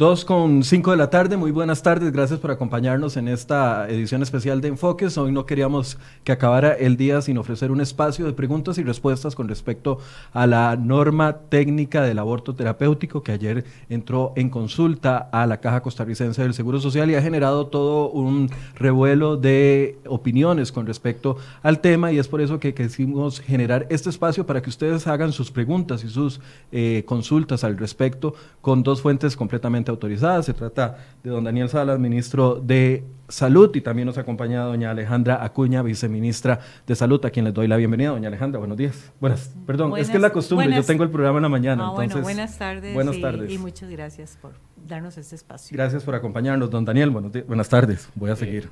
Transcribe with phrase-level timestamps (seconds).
[0.00, 4.22] Dos con cinco de la tarde, muy buenas tardes, gracias por acompañarnos en esta edición
[4.22, 5.18] especial de Enfoques.
[5.18, 9.34] Hoy no queríamos que acabara el día sin ofrecer un espacio de preguntas y respuestas
[9.34, 9.98] con respecto
[10.32, 15.82] a la norma técnica del aborto terapéutico que ayer entró en consulta a la Caja
[15.82, 21.80] Costarricense del Seguro Social y ha generado todo un revuelo de opiniones con respecto al
[21.80, 22.10] tema.
[22.10, 26.04] Y es por eso que quisimos generar este espacio para que ustedes hagan sus preguntas
[26.04, 26.40] y sus
[26.72, 28.32] eh, consultas al respecto
[28.62, 30.42] con dos fuentes completamente autorizada.
[30.42, 35.44] Se trata de don Daniel Salas, ministro de Salud, y también nos acompaña doña Alejandra
[35.44, 38.10] Acuña, viceministra de Salud, a quien les doy la bienvenida.
[38.10, 39.12] Doña Alejandra, buenos días.
[39.20, 41.88] Buenas, perdón, es que es la costumbre, yo tengo el programa en la mañana.
[41.88, 42.94] Ah, bueno, buenas tardes.
[42.94, 43.50] Buenas y, tardes.
[43.50, 44.52] Y muchas gracias por
[44.88, 45.76] darnos este espacio.
[45.76, 47.10] Gracias por acompañarnos, don Daniel.
[47.10, 48.70] buenas tardes, voy a seguir.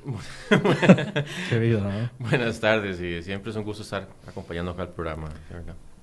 [1.49, 5.29] Qué vida, Buenas tardes y siempre es un gusto estar acompañando acá al programa.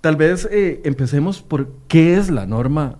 [0.00, 2.98] Tal vez eh, empecemos por qué es la norma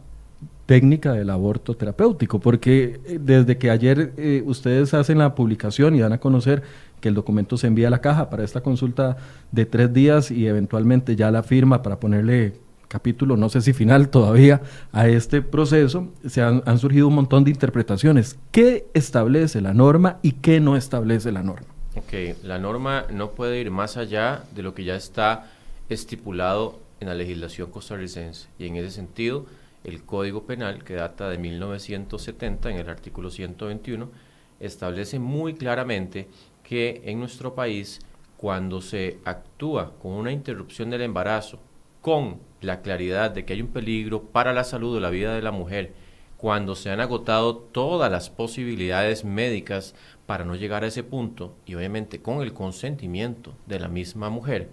[0.67, 6.01] técnica del aborto terapéutico, porque eh, desde que ayer eh, ustedes hacen la publicación y
[6.01, 6.63] dan a conocer
[7.01, 9.17] que el documento se envía a la caja para esta consulta
[9.53, 12.55] de tres días y eventualmente ya la firma para ponerle
[12.89, 17.45] capítulo, no sé si final todavía, a este proceso, se han, han surgido un montón
[17.45, 18.39] de interpretaciones.
[18.53, 21.67] ¿Qué establece la norma y qué no establece la norma?
[21.97, 25.51] Ok, la norma no puede ir más allá de lo que ya está
[25.89, 29.47] estipulado en la legislación costarricense y en ese sentido
[29.87, 34.11] el Código Penal, que data de 1970, en el artículo 121,
[34.59, 36.29] establece muy claramente
[36.65, 38.01] que en nuestro país,
[38.37, 41.61] cuando se actúa con una interrupción del embarazo,
[42.01, 45.43] con la claridad de que hay un peligro para la salud o la vida de
[45.43, 45.93] la mujer,
[46.37, 49.95] cuando se han agotado todas las posibilidades médicas
[50.27, 54.69] para no llegar a ese punto, y obviamente con el consentimiento de la misma mujer,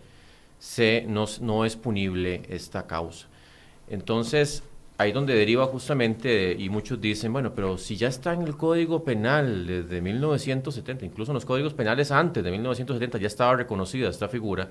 [0.58, 3.28] se, no, no es punible esta causa.
[3.88, 4.64] Entonces,
[4.98, 9.04] ahí donde deriva justamente, y muchos dicen, bueno, pero si ya está en el Código
[9.04, 14.30] Penal desde 1970, incluso en los códigos penales antes de 1970 ya estaba reconocida esta
[14.30, 14.70] figura,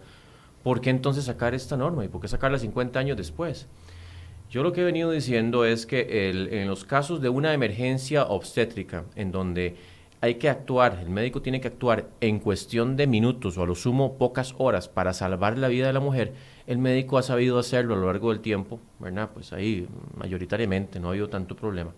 [0.62, 3.66] ¿por qué entonces sacar esta norma y por qué sacarla 50 años después?
[4.48, 9.04] Yo lo que he venido diciendo es que en los casos de una emergencia obstétrica,
[9.16, 9.76] en donde
[10.22, 13.74] hay que actuar, el médico tiene que actuar en cuestión de minutos o a lo
[13.74, 16.32] sumo pocas horas para salvar la vida de la mujer,
[16.68, 19.30] el médico ha sabido hacerlo a lo largo del tiempo, ¿verdad?
[19.34, 21.92] Pues ahí mayoritariamente no ha habido tanto problema.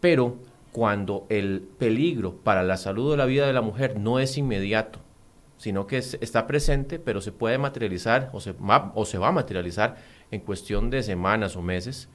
[0.00, 0.38] Pero
[0.72, 5.00] cuando el peligro para la salud o la vida de la mujer no es inmediato,
[5.58, 9.32] sino que está presente, pero se puede materializar o se, va, o se va a
[9.32, 9.98] materializar
[10.30, 12.08] en cuestión de semanas o meses,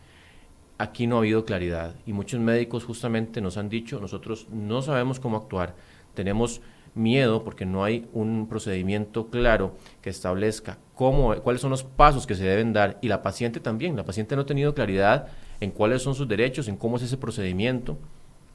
[0.79, 1.93] aquí no ha habido claridad.
[2.07, 5.75] Y muchos médicos justamente nos han dicho, nosotros no sabemos cómo actuar,
[6.15, 6.61] tenemos
[6.95, 12.35] miedo porque no hay un procedimiento claro que establezca cómo, cuáles son los pasos que
[12.35, 13.95] se deben dar y la paciente también.
[13.95, 15.27] La paciente no ha tenido claridad
[15.59, 17.97] en cuáles son sus derechos, en cómo es ese procedimiento,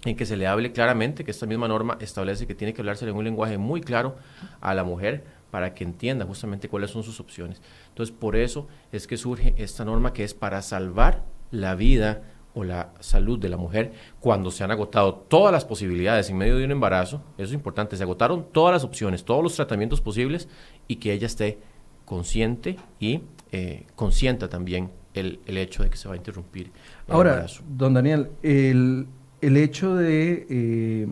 [0.05, 3.09] en que se le hable claramente, que esta misma norma establece que tiene que hablarse
[3.09, 4.17] en un lenguaje muy claro
[4.61, 7.63] a la mujer para que entienda justamente cuáles son sus opciones.
[7.91, 11.23] Entonces, por eso es que surge esta norma que es para salvar
[11.55, 12.23] la vida
[12.55, 16.57] o la salud de la mujer cuando se han agotado todas las posibilidades en medio
[16.57, 20.49] de un embarazo, eso es importante, se agotaron todas las opciones, todos los tratamientos posibles
[20.87, 21.59] y que ella esté
[22.05, 26.71] consciente y eh, consienta también el, el, hecho de que se va a interrumpir
[27.09, 29.07] el Ahora, don Daniel, el,
[29.41, 30.47] el hecho de...
[30.49, 31.09] Eh,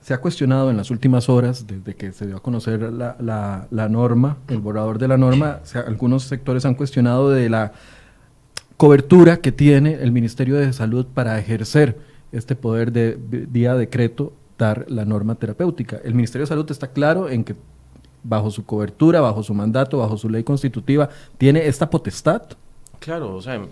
[0.00, 3.68] se ha cuestionado en las últimas horas, desde que se dio a conocer la, la,
[3.70, 7.72] la norma, el borrador de la norma, algunos sectores han cuestionado de la
[8.82, 12.00] cobertura que tiene el Ministerio de Salud para ejercer
[12.32, 16.00] este poder de vía decreto dar la norma terapéutica.
[16.02, 17.54] El Ministerio de Salud está claro en que
[18.24, 21.08] bajo su cobertura, bajo su mandato, bajo su ley constitutiva,
[21.38, 22.42] tiene esta potestad.
[22.98, 23.64] Claro, o sea,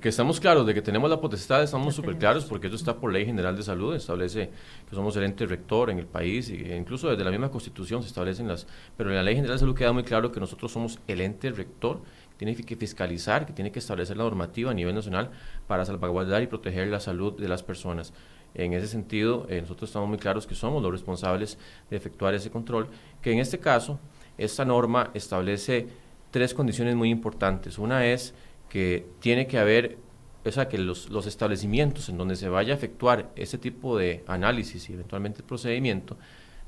[0.00, 3.12] que estamos claros de que tenemos la potestad, estamos súper claros porque eso está por
[3.12, 4.50] ley general de salud, establece
[4.88, 8.08] que somos el ente rector en el país e incluso desde la misma constitución se
[8.08, 11.00] establecen las, pero en la ley general de salud queda muy claro que nosotros somos
[11.08, 12.00] el ente rector
[12.36, 15.30] tiene que fiscalizar, que tiene que establecer la normativa a nivel nacional
[15.66, 18.12] para salvaguardar y proteger la salud de las personas.
[18.54, 21.58] En ese sentido, eh, nosotros estamos muy claros que somos los responsables
[21.90, 22.88] de efectuar ese control,
[23.20, 23.98] que en este caso,
[24.38, 25.88] esta norma establece
[26.30, 27.78] tres condiciones muy importantes.
[27.78, 28.34] Una es
[28.68, 29.98] que tiene que haber,
[30.44, 34.24] o sea, que los, los establecimientos en donde se vaya a efectuar ese tipo de
[34.26, 36.16] análisis y eventualmente el procedimiento,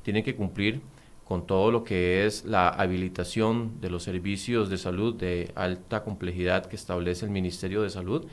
[0.02, 0.82] tienen que cumplir
[1.26, 6.67] con todo lo que es la habilitación de los servicios de salud de alta complejidad
[6.67, 8.26] que establece el Ministerio de Salud,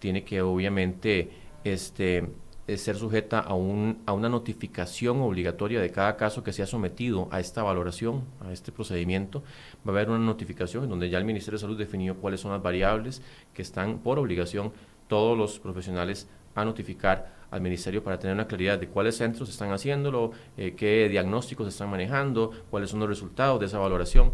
[0.00, 1.30] tiene que obviamente
[1.62, 2.28] este,
[2.66, 7.28] eh, ser sujeta a, un, a una notificación obligatoria de cada caso que sea sometido
[7.30, 9.44] a esta valoración, a este procedimiento.
[9.86, 12.50] Va a haber una notificación en donde ya el Ministerio de Salud definió cuáles son
[12.50, 13.22] las variables
[13.54, 14.72] que están por obligación
[15.06, 19.72] todos los profesionales a notificar al ministerio para tener una claridad de cuáles centros están
[19.72, 24.32] haciéndolo, eh, qué diagnósticos están manejando, cuáles son los resultados de esa valoración.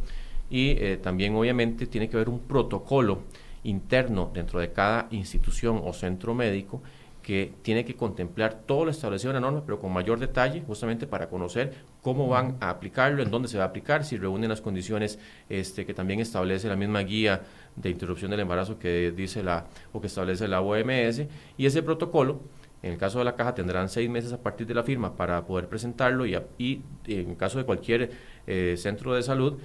[0.48, 3.22] Y eh, también obviamente tiene que haber un protocolo
[3.64, 6.82] interno dentro de cada institución o centro médico
[7.26, 11.08] que tiene que contemplar todo lo establecido en la norma, pero con mayor detalle, justamente
[11.08, 14.60] para conocer cómo van a aplicarlo, en dónde se va a aplicar, si reúnen las
[14.60, 17.42] condiciones este, que también establece la misma guía
[17.74, 21.22] de interrupción del embarazo que dice la o que establece la OMS
[21.58, 22.42] y ese protocolo
[22.82, 25.46] en el caso de la caja tendrán seis meses a partir de la firma para
[25.46, 28.10] poder presentarlo y, y en caso de cualquier
[28.46, 29.58] eh, centro de salud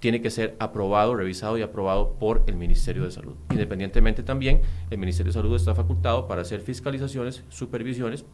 [0.00, 3.34] tiene que ser aprobado, revisado y aprobado por el Ministerio de Salud.
[3.50, 4.60] Independientemente también,
[4.90, 8.24] el Ministerio de Salud está facultado para hacer fiscalizaciones, supervisiones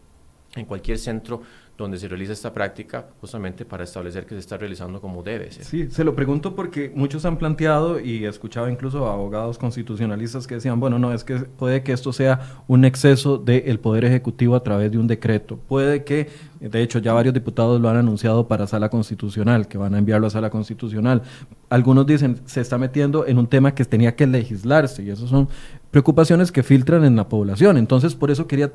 [0.57, 1.43] en cualquier centro
[1.79, 5.65] donde se realiza esta práctica, justamente para establecer que se está realizando como debe ser.
[5.65, 10.57] Sí, se lo pregunto porque muchos han planteado y he escuchado incluso abogados constitucionalistas que
[10.57, 14.63] decían, bueno, no, es que puede que esto sea un exceso del Poder Ejecutivo a
[14.63, 15.57] través de un decreto.
[15.57, 16.29] Puede que,
[16.61, 20.27] de hecho, ya varios diputados lo han anunciado para Sala Constitucional, que van a enviarlo
[20.27, 21.23] a Sala Constitucional.
[21.71, 25.49] Algunos dicen, se está metiendo en un tema que tenía que legislarse y esas son
[25.91, 27.79] preocupaciones que filtran en la población.
[27.79, 28.71] Entonces, por eso quería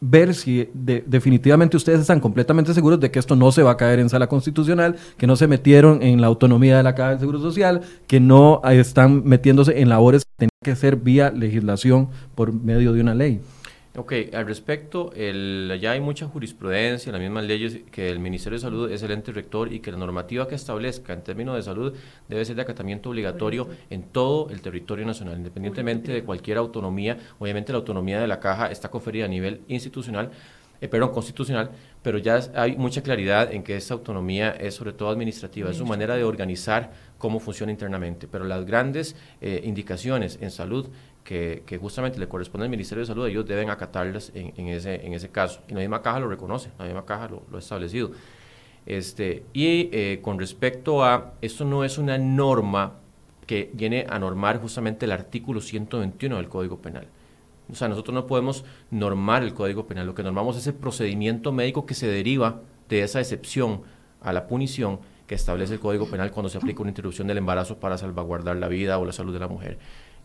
[0.00, 3.98] ver si definitivamente ustedes están completamente seguros de que esto no se va a caer
[3.98, 7.40] en sala constitucional, que no se metieron en la autonomía de la Caja del Seguro
[7.40, 12.92] Social, que no están metiéndose en labores que tienen que ser vía legislación por medio
[12.92, 13.40] de una ley.
[13.98, 18.62] Ok, al respecto, el, ya hay mucha jurisprudencia, las mismas leyes, que el Ministerio de
[18.62, 21.92] Salud es el ente rector y que la normativa que establezca en términos de salud
[22.28, 27.18] debe ser de acatamiento obligatorio en todo el territorio nacional, independientemente de cualquier autonomía.
[27.40, 30.30] Obviamente la autonomía de la caja está conferida a nivel institucional,
[30.80, 35.08] eh, perdón, constitucional, pero ya hay mucha claridad en que esa autonomía es sobre todo
[35.08, 38.28] administrativa, es su manera de organizar cómo funciona internamente.
[38.28, 40.88] Pero las grandes eh, indicaciones en salud
[41.28, 45.28] que, justamente le corresponde al Ministerio de Salud, ellos deben acatarlas en, ese, en ese
[45.28, 45.60] caso.
[45.68, 48.12] Y la misma caja lo reconoce, la misma caja lo, ha establecido.
[48.86, 52.94] Este, y eh, con respecto a, esto no es una norma
[53.46, 57.08] que viene a normar justamente el artículo 121 del Código Penal.
[57.70, 61.52] O sea, nosotros no podemos normar el Código Penal, lo que normamos es el procedimiento
[61.52, 63.82] médico que se deriva de esa excepción
[64.22, 67.78] a la punición que establece el Código Penal cuando se aplica una interrupción del embarazo
[67.78, 69.78] para salvaguardar la vida o la salud de la mujer.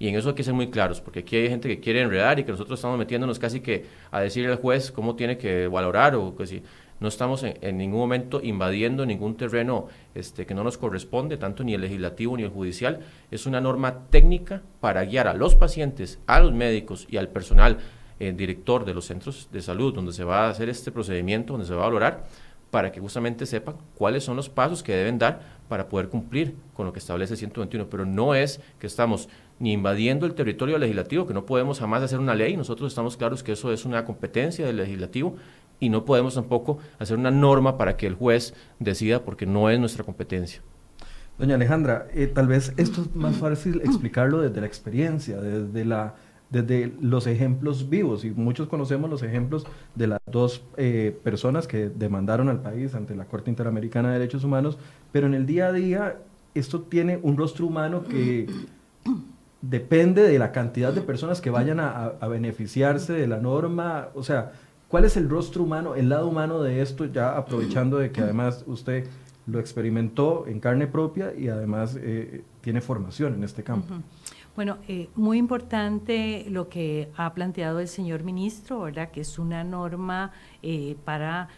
[0.03, 2.37] Y en eso hay que ser muy claros, porque aquí hay gente que quiere enredar
[2.37, 6.13] y que nosotros estamos metiéndonos casi que a decirle al juez cómo tiene que valorar
[6.15, 6.61] o que si
[6.99, 11.73] no estamos en, ningún momento invadiendo ningún terreno este, que no nos corresponde, tanto ni
[11.73, 12.99] el legislativo ni el judicial.
[13.31, 17.77] Es una norma técnica para guiar a los pacientes, a los médicos y al personal
[18.19, 21.65] eh, director de los centros de salud donde se va a hacer este procedimiento, donde
[21.65, 22.25] se va a valorar,
[22.73, 26.87] para que justamente sepan cuáles son los pasos que deben dar para poder cumplir con
[26.87, 27.87] lo que establece el 121.
[27.87, 32.17] Pero no es que estamos ni invadiendo el territorio legislativo, que no podemos jamás hacer
[32.17, 32.57] una ley.
[32.57, 35.35] Nosotros estamos claros que eso es una competencia del legislativo
[35.79, 39.79] y no podemos tampoco hacer una norma para que el juez decida porque no es
[39.79, 40.63] nuestra competencia.
[41.37, 46.15] Doña Alejandra, eh, tal vez esto es más fácil explicarlo desde la experiencia, desde, la,
[46.53, 48.23] desde los ejemplos vivos.
[48.23, 53.15] Y muchos conocemos los ejemplos de las dos eh, personas que demandaron al país ante
[53.15, 54.77] la Corte Interamericana de Derechos Humanos,
[55.11, 56.17] pero en el día a día
[56.53, 58.45] esto tiene un rostro humano que
[59.61, 64.51] depende de la cantidad de personas que vayan a, beneficiarse de la norma, o sea,
[64.89, 68.63] ¿cuál es el rostro humano, el lado humano de esto, ya aprovechando de que además
[68.67, 69.07] usted
[69.47, 73.95] lo experimentó en carne propia y además eh, tiene formación en este campo?
[74.55, 79.09] Bueno, eh, muy importante lo que ha planteado el señor ministro, ¿verdad?
[79.09, 80.31] Que es una norma
[80.61, 81.49] eh, para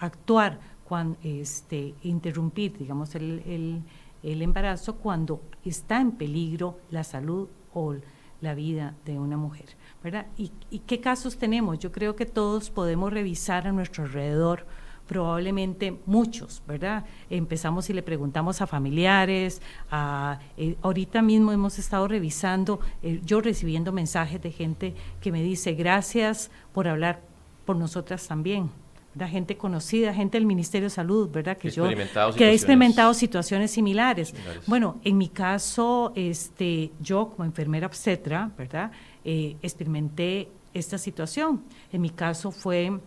[0.00, 3.82] actuar cuando este, interrumpir, digamos, el
[4.22, 7.94] el embarazo cuando está en peligro la salud o
[8.40, 9.76] la vida de una mujer.
[10.02, 10.26] ¿verdad?
[10.36, 10.50] ¿Y,
[10.86, 11.78] qué casos tenemos?
[11.78, 14.66] Yo creo que todos podemos revisar a nuestro alrededor
[15.10, 17.04] probablemente muchos, ¿verdad?
[17.30, 23.40] Empezamos y le preguntamos a familiares, a, eh, ahorita mismo hemos estado revisando, eh, yo
[23.40, 27.22] recibiendo mensajes de gente que me dice, gracias por hablar
[27.64, 28.70] por nosotras también,
[29.16, 31.56] la gente conocida, gente del Ministerio de Salud, ¿verdad?
[31.56, 31.88] Que, yo
[32.36, 34.32] que ha experimentado situaciones similares.
[34.68, 38.92] Bueno, en mi caso, este, yo como enfermera obstetra, ¿verdad?
[39.24, 41.64] Eh, experimenté esta situación.
[41.92, 43.00] En mi caso fue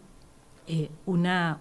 [0.67, 1.59] eh, una,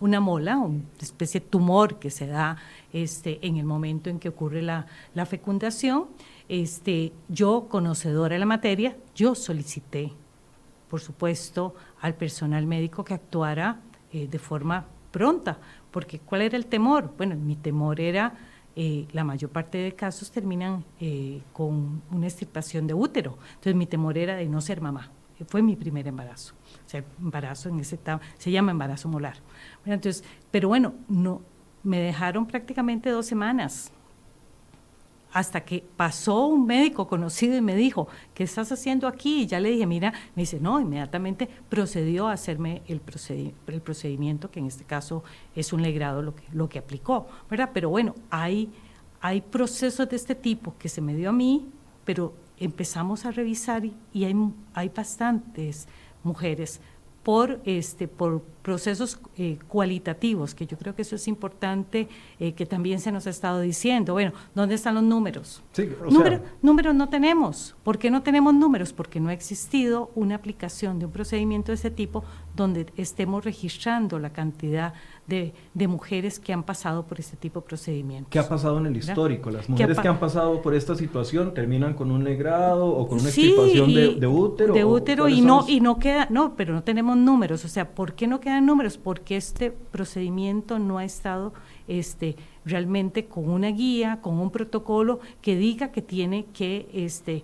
[0.00, 2.56] una mola, una especie de tumor que se da
[2.92, 6.06] este, en el momento en que ocurre la, la fecundación.
[6.48, 10.12] Este, yo, conocedora de la materia, yo solicité
[10.92, 13.80] por supuesto, al personal médico que actuara
[14.12, 15.56] eh, de forma pronta,
[15.90, 17.14] porque ¿cuál era el temor?
[17.16, 18.34] Bueno, mi temor era,
[18.76, 23.86] eh, la mayor parte de casos terminan eh, con una extirpación de útero, entonces mi
[23.86, 25.10] temor era de no ser mamá.
[25.46, 26.54] Fue mi primer embarazo.
[26.92, 27.98] O embarazo en ese
[28.38, 29.36] se llama embarazo molar.
[29.84, 31.42] Entonces, pero bueno, no,
[31.82, 33.92] me dejaron prácticamente dos semanas
[35.32, 39.42] hasta que pasó un médico conocido y me dijo, ¿qué estás haciendo aquí?
[39.42, 43.00] Y ya le dije, mira, me dice, no, inmediatamente procedió a hacerme el,
[43.66, 45.24] el procedimiento, que en este caso
[45.56, 47.70] es un legrado lo que, lo que aplicó, ¿verdad?
[47.72, 48.70] Pero bueno, hay,
[49.20, 51.66] hay procesos de este tipo que se me dio a mí,
[52.04, 52.34] pero
[52.64, 54.34] empezamos a revisar y, y hay,
[54.74, 55.88] hay bastantes
[56.22, 56.80] mujeres
[57.22, 62.08] por, este, por procesos eh, cualitativos, que yo creo que eso es importante,
[62.40, 64.14] eh, que también se nos ha estado diciendo.
[64.14, 65.62] Bueno, ¿dónde están los números?
[65.72, 65.88] Sí,
[66.62, 67.76] números no tenemos.
[67.84, 68.92] ¿Por qué no tenemos números?
[68.92, 72.24] Porque no ha existido una aplicación de un procedimiento de ese tipo
[72.56, 74.94] donde estemos registrando la cantidad
[75.26, 78.30] de, de, mujeres que han pasado por este tipo de procedimientos.
[78.30, 79.50] ¿Qué ha pasado en el histórico?
[79.50, 83.30] Las mujeres que han pasado por esta situación terminan con un legrado o con una
[83.30, 84.74] sí, de, de, útero.
[84.74, 87.64] De útero y no, y no queda, no, pero no tenemos números.
[87.64, 88.98] O sea, ¿por qué no quedan números?
[88.98, 91.52] Porque este procedimiento no ha estado
[91.86, 97.42] este, realmente con una guía, con un protocolo que diga que tiene que, este,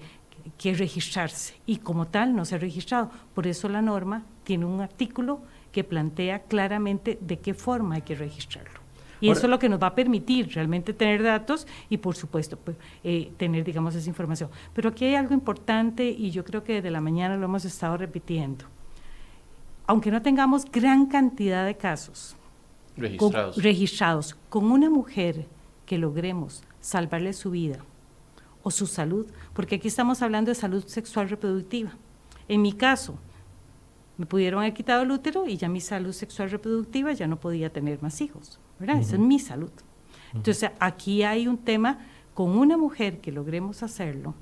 [0.56, 1.54] que registrarse.
[1.66, 3.10] Y como tal no se ha registrado.
[3.34, 5.40] Por eso la norma tiene un artículo
[5.72, 8.78] que plantea claramente de qué forma hay que registrarlo.
[9.20, 12.56] Y eso es lo que nos va a permitir realmente tener datos y, por supuesto,
[12.56, 14.50] pues, eh, tener, digamos, esa información.
[14.72, 17.96] Pero aquí hay algo importante y yo creo que desde la mañana lo hemos estado
[17.96, 18.64] repitiendo.
[19.86, 22.36] Aunque no tengamos gran cantidad de casos
[22.96, 25.46] registrados con, registrados, con una mujer
[25.86, 27.78] que logremos salvarle su vida
[28.62, 31.92] o su salud, porque aquí estamos hablando de salud sexual reproductiva.
[32.48, 33.18] En mi caso,
[34.18, 37.72] me pudieron haber quitado el útero y ya mi salud sexual reproductiva ya no podía
[37.72, 38.98] tener más hijos, ¿verdad?
[38.98, 39.70] Esa es mi salud.
[40.34, 42.00] Entonces, aquí hay un tema
[42.34, 44.34] con una mujer que logremos hacerlo,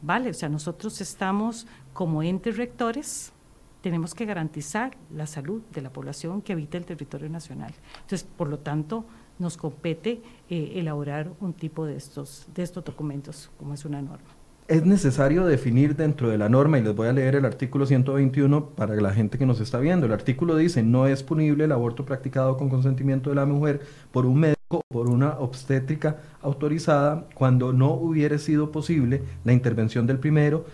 [0.00, 0.30] ¿vale?
[0.30, 3.32] O sea, nosotros estamos como entes rectores,
[3.82, 7.74] tenemos que garantizar la salud de la población que habita el territorio nacional.
[8.02, 9.04] Entonces, por lo tanto,
[9.40, 14.39] nos compete eh, elaborar un tipo de estos, de estos documentos, como es una norma
[14.70, 18.66] es necesario definir dentro de la norma, y les voy a leer el artículo 121
[18.66, 20.06] para la gente que nos está viendo.
[20.06, 23.80] El artículo dice, no es punible el aborto practicado con consentimiento de la mujer
[24.12, 30.06] por un médico o por una obstétrica autorizada cuando no hubiera sido posible la intervención
[30.06, 30.64] del primero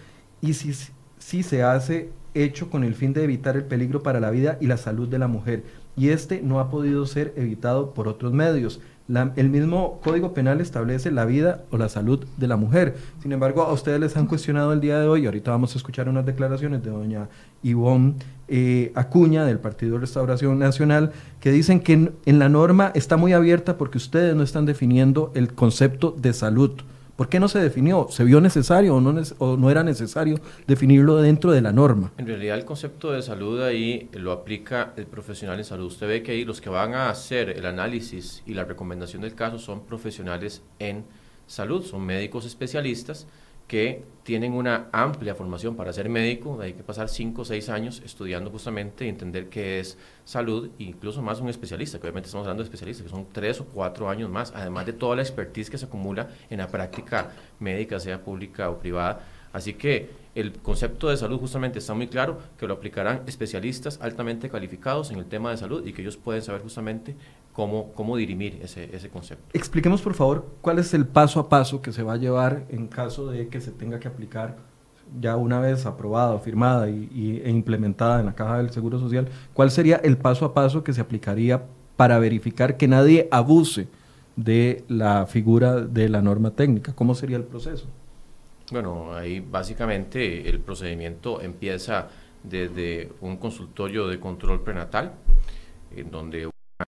[0.43, 0.75] y si,
[1.17, 4.67] si se hace hecho con el fin de evitar el peligro para la vida y
[4.67, 5.65] la salud de la mujer.
[5.97, 11.11] Y este no ha podido ser evitado por otros medios el mismo Código Penal establece
[11.11, 12.97] la vida o la salud de la mujer.
[13.23, 16.09] Sin embargo, a ustedes les han cuestionado el día de hoy, ahorita vamos a escuchar
[16.09, 17.29] unas declaraciones de doña
[17.63, 18.15] Ivonne
[18.49, 23.79] eh, Acuña del Partido Restauración Nacional, que dicen que en la norma está muy abierta
[23.79, 26.73] porque ustedes no están definiendo el concepto de salud.
[27.17, 28.09] ¿Por qué no se definió?
[28.11, 32.13] ¿Se vio necesario o no, o no, era necesario definirlo dentro de la norma?
[32.19, 35.87] En realidad el concepto de salud ahí lo aplica el profesional en salud.
[35.87, 39.35] Usted ve que ahí los que van a hacer el análisis y la recomendación del
[39.35, 41.07] caso son profesionales en
[41.47, 43.27] salud, son médicos especialistas
[43.67, 48.03] que tienen una amplia formación para ser médico, hay que pasar 5 o 6 años
[48.05, 52.63] estudiando justamente y entender qué es salud, incluso más un especialista, que obviamente estamos hablando
[52.63, 55.79] de especialistas, que son 3 o 4 años más, además de toda la expertise que
[55.79, 57.31] se acumula en la práctica
[57.61, 59.21] médica, sea pública o privada.
[59.53, 64.51] Así que el concepto de salud justamente está muy claro, que lo aplicarán especialistas altamente
[64.51, 67.15] calificados en el tema de salud y que ellos pueden saber justamente
[67.57, 69.47] cómo, cómo dirimir ese, ese concepto.
[69.55, 72.87] Expliquemos, por favor, cuál es el paso a paso que se va a llevar en
[72.87, 74.59] caso de que se tenga que aplicar
[75.19, 79.71] ya una vez aprobada, firmada y, e implementada en la Caja del Seguro Social, ¿cuál
[79.71, 81.63] sería el paso a paso que se aplicaría
[81.97, 83.89] para verificar que nadie abuse
[84.35, 86.93] de la figura de la norma técnica?
[86.95, 87.87] ¿Cómo sería el proceso?
[88.71, 92.09] Bueno, ahí básicamente el procedimiento empieza
[92.43, 95.13] desde un consultorio de control prenatal,
[95.97, 96.51] en donde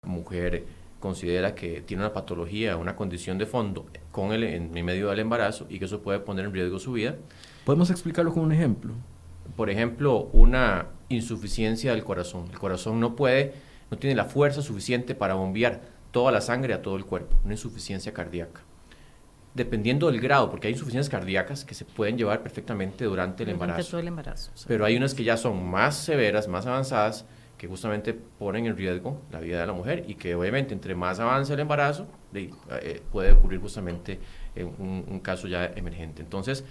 [0.09, 0.65] mujer
[0.99, 5.65] considera que tiene una patología, una condición de fondo con el, en medio del embarazo
[5.69, 7.15] y que eso puede poner en riesgo su vida.
[7.65, 8.93] ¿Podemos explicarlo con un ejemplo?
[9.55, 12.47] Por ejemplo, una insuficiencia del corazón.
[12.51, 13.53] El corazón no puede,
[13.89, 17.53] no tiene la fuerza suficiente para bombear toda la sangre a todo el cuerpo, una
[17.53, 18.61] insuficiencia cardíaca.
[19.53, 23.91] Dependiendo del grado, porque hay insuficiencias cardíacas que se pueden llevar perfectamente durante el embarazo.
[23.91, 27.25] Todo el embarazo Pero hay unas que ya son más severas, más avanzadas,
[27.59, 31.19] que justamente ponen en riesgo la vida de la mujer y que obviamente entre más
[31.19, 34.17] avance el embarazo eh, puede ocurrir justamente
[34.55, 36.21] un, un, caso ya emergente.
[36.21, 36.63] Entonces,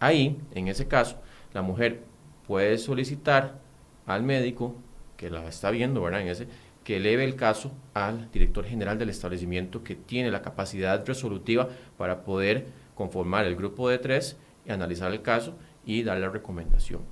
[0.00, 1.20] ahí, en ese caso,
[1.52, 2.00] la mujer
[2.46, 3.60] puede solicitar
[4.06, 4.74] al médico
[5.18, 6.22] que la está viendo, ¿verdad?
[6.22, 6.48] En ese,
[6.84, 12.24] que eleve el caso al director general del establecimiento que tiene la capacidad resolutiva para
[12.24, 15.54] poder conformar el grupo de tres y analizar el caso
[15.84, 17.02] y dar la recomendación.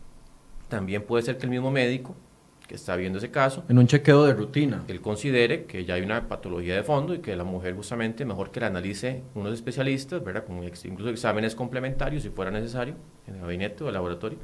[0.68, 2.16] También puede ser que el mismo médico
[2.72, 6.00] que está viendo ese caso, en un chequeo de rutina, él considere que ya hay
[6.00, 10.24] una patología de fondo y que la mujer justamente mejor que la analice unos especialistas,
[10.24, 10.46] ¿verdad?
[10.46, 12.94] Con incluso exámenes complementarios si fuera necesario,
[13.26, 14.38] en el gabinete o el laboratorio.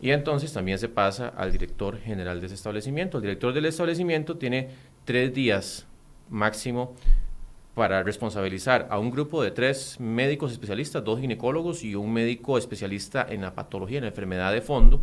[0.00, 3.18] Y entonces también se pasa al director general de ese establecimiento.
[3.18, 4.68] El director del establecimiento tiene
[5.04, 5.88] tres días
[6.30, 6.94] máximo
[7.74, 13.26] para responsabilizar a un grupo de tres médicos especialistas, dos ginecólogos y un médico especialista
[13.28, 15.02] en la patología, en la enfermedad de fondo.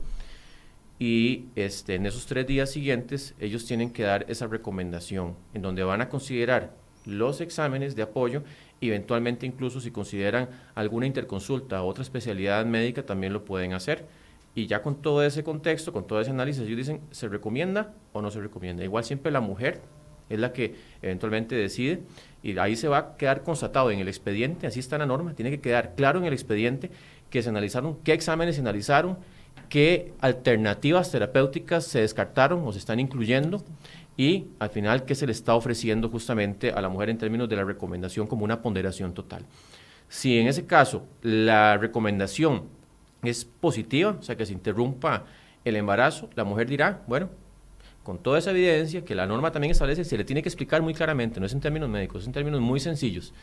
[1.00, 5.84] Y este, en esos tres días siguientes ellos tienen que dar esa recomendación en donde
[5.84, 6.76] van a considerar
[7.06, 8.44] los exámenes de apoyo,
[8.82, 14.06] eventualmente incluso si consideran alguna interconsulta o otra especialidad médica también lo pueden hacer.
[14.56, 18.22] Y ya con todo ese contexto, con todo ese análisis, ellos dicen, ¿se recomienda o
[18.22, 18.84] no se recomienda?
[18.84, 19.82] Igual siempre la mujer
[20.28, 22.02] es la que eventualmente decide
[22.44, 25.50] y ahí se va a quedar constatado en el expediente, así está la norma, tiene
[25.50, 26.92] que quedar claro en el expediente
[27.30, 29.18] que se analizaron, qué exámenes se analizaron,
[29.70, 33.64] qué alternativas terapéuticas se descartaron o se están incluyendo
[34.18, 37.56] y al final qué se le está ofreciendo justamente a la mujer en términos de
[37.56, 39.46] la recomendación como una ponderación total.
[40.10, 42.64] Si en ese caso la recomendación
[43.24, 45.26] es positiva, o sea que se interrumpa
[45.64, 47.30] el embarazo, la mujer dirá, bueno,
[48.04, 50.94] con toda esa evidencia que la norma también establece, se le tiene que explicar muy
[50.94, 53.34] claramente, no es en términos médicos, es en términos muy sencillos.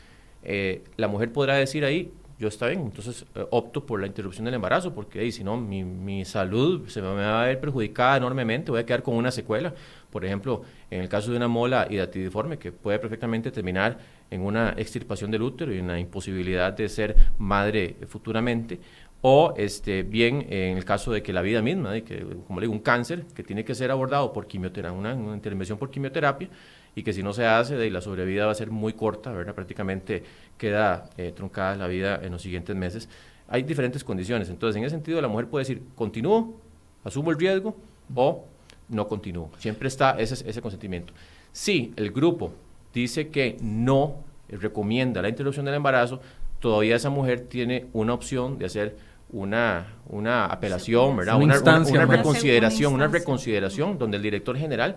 [0.43, 4.45] Eh, la mujer podrá decir ahí, yo está bien, entonces eh, opto por la interrupción
[4.45, 8.71] del embarazo, porque si no, mi, mi, salud se me va a ver perjudicada enormemente,
[8.71, 9.73] voy a quedar con una secuela.
[10.11, 13.99] Por ejemplo, en el caso de una mola hidatidiforme, que puede perfectamente terminar
[14.31, 18.81] en una extirpación del útero y una imposibilidad de ser madre futuramente,
[19.23, 22.67] o este, bien en el caso de que la vida misma, de que, como le
[22.67, 26.49] digo, un cáncer que tiene que ser abordado por quimioterapia, una, intervención por quimioterapia,
[26.97, 29.55] y que si no se hace, de, la sobrevida va a ser muy corta, ¿verdad?
[29.55, 30.25] prácticamente
[30.57, 33.09] queda eh, truncada la vida en los siguientes meses.
[33.49, 36.59] Hay diferentes condiciones, entonces en ese sentido la mujer puede decir, continúo,
[37.05, 37.77] asumo el riesgo,
[38.15, 38.47] o
[38.89, 39.51] no continúo.
[39.59, 41.13] Siempre está ese, ese consentimiento.
[41.53, 42.53] Si el grupo
[42.95, 46.21] dice que no recomienda la interrupción del embarazo,
[46.61, 48.97] todavía esa mujer tiene una opción de hacer
[49.31, 51.37] una, una apelación, ¿verdad?
[51.37, 51.59] Una,
[52.07, 54.97] reconsideración, una reconsideración donde el director general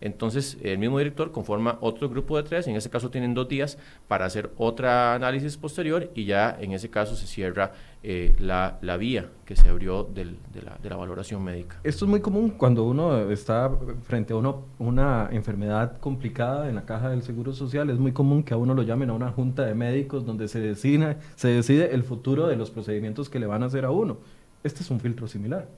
[0.00, 3.76] entonces, el mismo director conforma otro grupo de tres, en ese caso tienen dos días
[4.08, 8.96] para hacer otra análisis posterior y ya en ese caso se cierra eh, la, la,
[8.96, 11.78] vía que se abrió del, de, la, de, la, valoración médica.
[11.84, 13.70] Esto es muy común cuando uno está
[14.04, 18.42] frente a uno, una enfermedad complicada en la caja del Seguro Social, es muy común
[18.42, 21.94] que a uno lo llamen a una junta de médicos donde se decide, se decide
[21.94, 24.16] el futuro de los procedimientos que le van a hacer a uno.
[24.64, 25.68] Este es un filtro similar.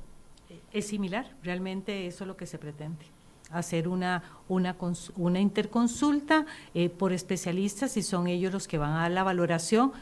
[0.72, 3.04] Es similar, realmente eso es lo que se pretende
[3.52, 4.76] hacer una, una,
[5.16, 9.92] una interconsulta eh, por especialistas y son ellos los que van a dar la valoración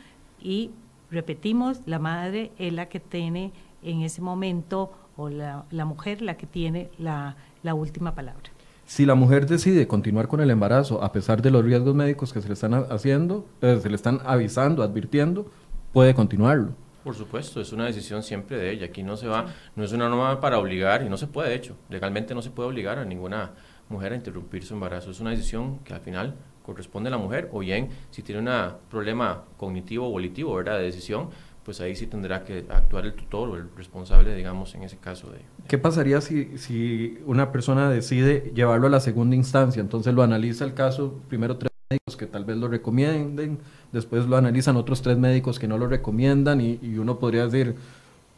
[0.41, 0.71] y
[1.11, 6.37] repetimos, la madre es la que tiene en ese momento o la, la mujer la
[6.37, 8.51] que tiene la, la última palabra.
[8.87, 12.41] Si la mujer decide continuar con el embarazo a pesar de los riesgos médicos que
[12.41, 15.47] se le están haciendo, eh, se le están avisando, advirtiendo,
[15.93, 16.73] puede continuarlo.
[17.05, 18.87] Por supuesto, es una decisión siempre de ella.
[18.87, 21.55] Aquí no se va, no es una norma para obligar y no se puede, de
[21.57, 23.53] hecho, legalmente no se puede obligar a ninguna
[23.89, 25.11] mujer a interrumpir su embarazo.
[25.11, 28.75] Es una decisión que al final corresponde a la mujer o bien si tiene un
[28.89, 30.79] problema cognitivo o volitivo, ¿verdad?
[30.79, 31.31] De decisión,
[31.65, 35.31] pues ahí sí tendrá que actuar el tutor o el responsable, digamos, en ese caso.
[35.31, 39.81] De, ¿Qué pasaría si, si una persona decide llevarlo a la segunda instancia?
[39.81, 43.59] Entonces lo analiza el caso, primero tres médicos que tal vez lo recomienden,
[43.93, 47.75] después lo analizan otros tres médicos que no lo recomiendan y, uno podría decir,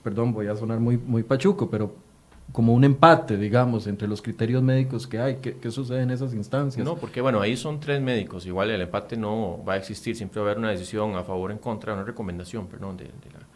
[0.03, 1.95] perdón, voy a sonar muy, muy pachuco, pero
[2.53, 5.37] como un empate, digamos, entre los criterios médicos que hay.
[5.37, 6.85] ¿Qué, sucede en esas instancias?
[6.85, 10.41] No, porque bueno, ahí son tres médicos, igual el empate no va a existir, siempre
[10.41, 13.47] va a haber una decisión a favor o en contra, una recomendación, perdón, de la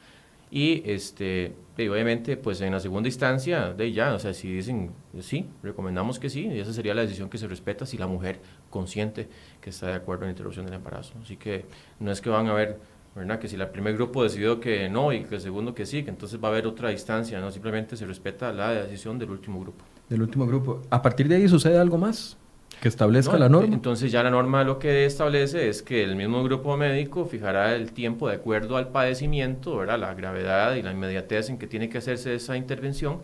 [0.51, 5.47] y este, obviamente, pues en la segunda instancia, de ya, o sea, si dicen sí,
[5.63, 9.29] recomendamos que sí, y esa sería la decisión que se respeta si la mujer consciente
[9.61, 11.15] que está de acuerdo en la interrupción del embarazo.
[11.23, 11.67] Así que
[11.99, 12.79] no es que van a ver,
[13.15, 13.39] ¿verdad?
[13.39, 16.11] Que si el primer grupo decidió que no y que el segundo que sí, que
[16.11, 17.51] entonces va a haber otra instancia, ¿no?
[17.51, 19.85] Simplemente se respeta la decisión del último grupo.
[20.09, 20.83] Del último grupo.
[20.91, 22.39] ¿A partir de ahí sucede algo más?
[22.81, 23.75] Que establezca la norma.
[23.75, 27.93] Entonces ya la norma lo que establece es que el mismo grupo médico fijará el
[27.93, 29.99] tiempo de acuerdo al padecimiento, ¿verdad?
[29.99, 33.21] la gravedad y la inmediatez en que tiene que hacerse esa intervención,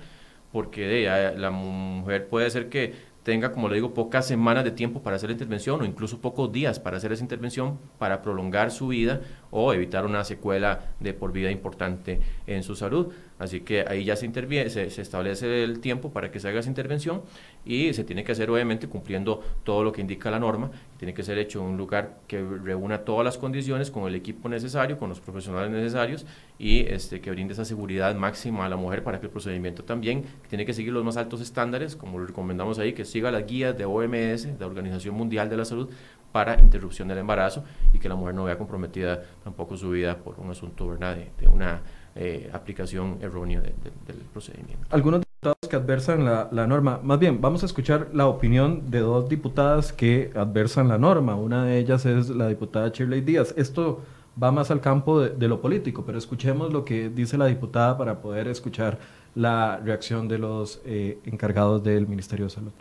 [0.53, 5.17] porque la mujer puede ser que tenga, como le digo, pocas semanas de tiempo para
[5.17, 9.21] hacer la intervención o incluso pocos días para hacer esa intervención para prolongar su vida
[9.53, 13.13] o evitar una secuela de por vida importante en su salud.
[13.39, 16.69] Así que ahí ya se, interviene, se, establece el tiempo para que se haga esa
[16.69, 17.23] intervención
[17.65, 20.71] y se tiene que hacer obviamente cumpliendo todo lo que indica la norma.
[20.97, 24.49] Tiene que ser hecho en un lugar que reúna todas las condiciones con el equipo
[24.49, 26.25] necesario, con los profesionales necesarios
[26.59, 30.25] y este, que brinde esa seguridad máxima a la mujer para que el procedimiento también
[30.49, 33.77] tiene que seguir los más altos estándares, como lo recomendamos ahí, que siga las guías
[33.77, 35.91] de OMS, de Organización Mundial de la Salud,
[36.33, 40.41] para interrupción del embarazo y que la mujer no vea comprometida tampoco su vida por
[40.41, 41.17] un asunto ¿verdad?
[41.39, 41.83] de una
[42.15, 44.87] eh, aplicación errónea del procedimiento.
[44.91, 49.01] Algunos diputados que adversan la, la, norma, más bien, vamos a escuchar la opinión de
[49.01, 51.37] dos diputadas que adversan la norma.
[51.37, 53.55] Una de ellas es la diputada Shirley Díaz.
[53.57, 54.03] Esto
[54.41, 58.21] va más al campo de, lo político, pero escuchemos lo que dice la diputada para
[58.21, 58.99] poder escuchar
[59.35, 62.73] la reacción de los eh, encargados del Ministerio de Salud.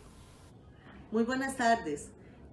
[1.11, 2.09] Muy buenas tardes.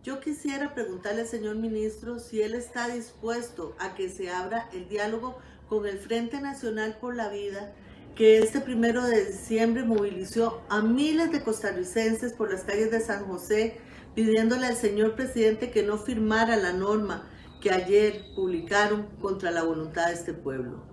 [0.08, 4.88] Yo quisiera preguntarle al señor ministro si él está dispuesto a que se abra el
[4.88, 5.36] diálogo
[5.68, 7.74] con el Frente Nacional por la Vida,
[8.16, 13.26] que este primero de diciembre movilizó a miles de costarricenses por las calles de San
[13.26, 13.80] José,
[14.14, 17.28] pidiéndole al señor presidente que no firmara la norma
[17.60, 20.87] que ayer publicaron contra la voluntad de este pueblo.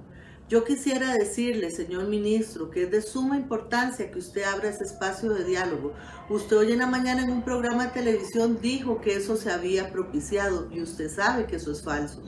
[0.48, 5.34] Yo quisiera decirle, señor ministro, que es de suma importancia que usted abra ese espacio
[5.34, 5.94] de diálogo.
[6.30, 9.92] Usted hoy en la mañana en un programa de televisión dijo que eso se había
[9.92, 12.22] propiciado y usted sabe que eso es falso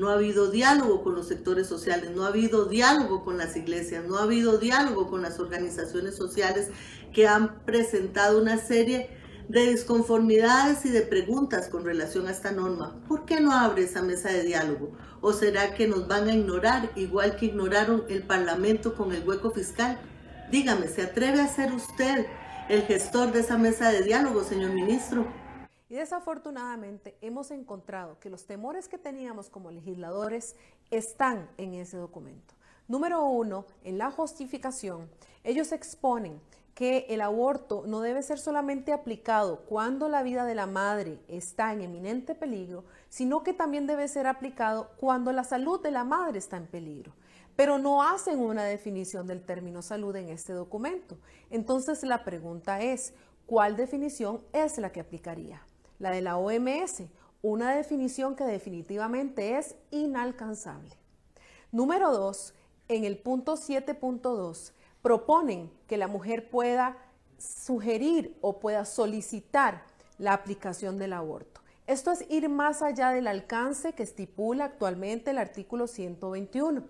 [0.00, 4.04] no ha habido diálogo con los sectores sociales, no ha habido diálogo con las iglesias,
[4.06, 6.70] no ha habido diálogo con las organizaciones sociales
[7.12, 9.10] que han presentado una serie
[9.50, 13.02] de disconformidades y de preguntas con relación a esta norma.
[13.08, 14.92] ¿Por qué no abre esa mesa de diálogo?
[15.20, 19.50] ¿O será que nos van a ignorar igual que ignoraron el Parlamento con el hueco
[19.50, 19.98] fiscal?
[20.52, 22.26] Dígame, ¿se atreve a ser usted
[22.68, 25.26] el gestor de esa mesa de diálogo, señor ministro?
[25.88, 30.54] Y desafortunadamente hemos encontrado que los temores que teníamos como legisladores
[30.92, 32.54] están en ese documento.
[32.86, 35.10] Número uno, en la justificación,
[35.42, 36.40] ellos exponen
[36.80, 41.74] que el aborto no debe ser solamente aplicado cuando la vida de la madre está
[41.74, 46.38] en eminente peligro, sino que también debe ser aplicado cuando la salud de la madre
[46.38, 47.12] está en peligro.
[47.54, 51.18] Pero no hacen una definición del término salud en este documento.
[51.50, 53.12] Entonces la pregunta es,
[53.44, 55.62] ¿cuál definición es la que aplicaría?
[56.00, 57.02] la de la OMS,
[57.42, 60.96] una definición que definitivamente es inalcanzable.
[61.70, 62.54] Número dos,
[62.88, 66.96] en el punto 7.2, proponen que la mujer pueda
[67.38, 69.82] sugerir o pueda solicitar
[70.18, 71.60] la aplicación del aborto.
[71.86, 76.84] Esto es ir más allá del alcance que estipula actualmente el artículo 121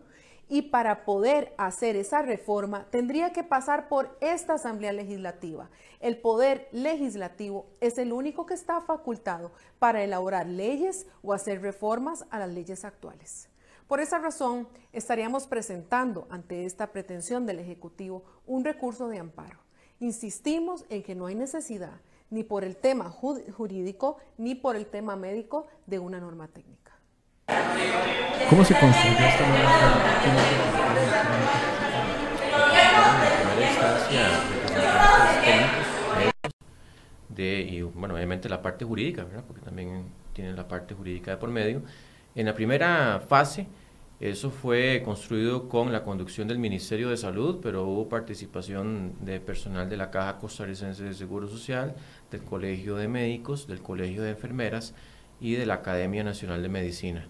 [0.51, 5.71] y para poder hacer esa reforma tendría que pasar por esta Asamblea Legislativa.
[6.01, 12.27] El poder legislativo es el único que está facultado para elaborar leyes o hacer reformas
[12.31, 13.50] a las leyes actuales.
[13.91, 19.59] Por esa razón, estaríamos presentando ante esta pretensión del Ejecutivo un recurso de amparo.
[19.99, 22.01] Insistimos en que no hay necesidad
[22.31, 26.93] ni por el tema jurídico ni por el tema médico de una norma técnica.
[28.49, 29.45] ¿Cómo se construyó esta
[37.29, 39.43] de, y bueno, obviamente la parte jurídica, ¿verdad?
[39.49, 41.83] porque también tiene la parte jurídica de por medio.
[42.37, 43.67] En la primera fase,
[44.21, 49.89] eso fue construido con la conducción del Ministerio de Salud, pero hubo participación de personal
[49.89, 51.95] de la Caja Costarricense de Seguro Social,
[52.31, 54.95] del Colegio de Médicos, del Colegio de Enfermeras
[55.41, 57.29] y de la Academia Nacional de Medicina.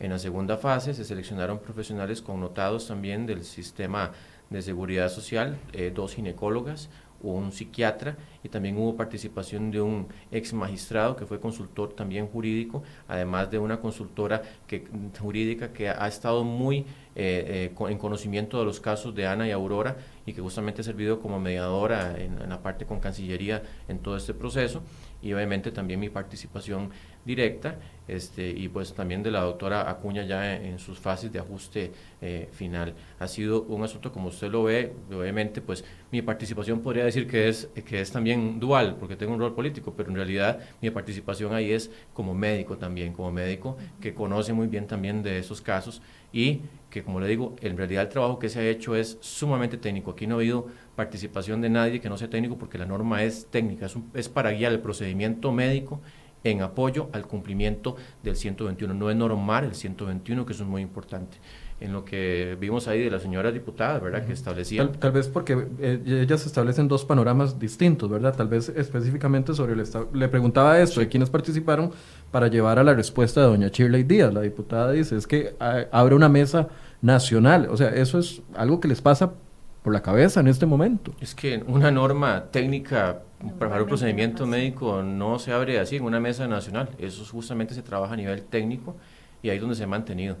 [0.00, 4.12] En la segunda fase se seleccionaron profesionales connotados también del sistema
[4.48, 6.88] de seguridad social, eh, dos ginecólogas,
[7.22, 12.82] un psiquiatra y también hubo participación de un ex magistrado que fue consultor también jurídico,
[13.08, 14.84] además de una consultora que,
[15.20, 19.50] jurídica que ha estado muy eh, eh, en conocimiento de los casos de Ana y
[19.50, 23.98] Aurora y que justamente ha servido como mediadora en, en la parte con Cancillería en
[23.98, 24.82] todo este proceso
[25.22, 26.90] y obviamente también mi participación
[27.24, 27.76] directa
[28.08, 32.48] este, y pues también de la doctora Acuña ya en, sus fases de ajuste eh,
[32.52, 32.94] final.
[33.20, 37.48] Ha sido un asunto como usted lo ve, obviamente pues mi participación podría decir que
[37.48, 41.54] es, que es también dual porque tengo un rol político, pero en realidad mi participación
[41.54, 46.02] ahí es como médico también, como médico que conoce muy bien también de esos casos
[46.32, 49.78] y que como le digo, en realidad el trabajo que se ha hecho es sumamente
[49.78, 50.10] técnico.
[50.10, 53.46] Aquí no ha habido participación de nadie que no sea técnico porque la norma es
[53.46, 56.00] técnica, es, es para guiar el procedimiento médico
[56.44, 58.94] en apoyo al cumplimiento del 121.
[58.94, 61.38] No es normal el 121, que eso es muy importante.
[61.80, 64.24] en lo que vimos ahí de la señora diputada, ¿verdad?
[64.24, 64.88] Que establecía...
[64.92, 68.36] Tal, vez porque eh, ellas establecen dos panoramas distintos, ¿verdad?
[68.36, 69.82] Tal vez específicamente sobre el.
[70.12, 71.90] Le preguntaba esto, de quiénes participaron
[72.32, 74.34] para llevar a la respuesta de doña Shirley Díaz.
[74.34, 76.68] La diputada dice, es que abre una mesa
[77.02, 77.68] nacional.
[77.70, 79.34] O sea, eso es algo que les pasa
[79.82, 81.12] por la cabeza en este momento.
[81.20, 83.20] Es que una norma técnica
[83.58, 86.88] para un procedimiento médico no se abre así en una mesa nacional.
[86.98, 88.96] Eso justamente se trabaja a nivel técnico
[89.42, 90.36] y ahí es donde se ha mantenido.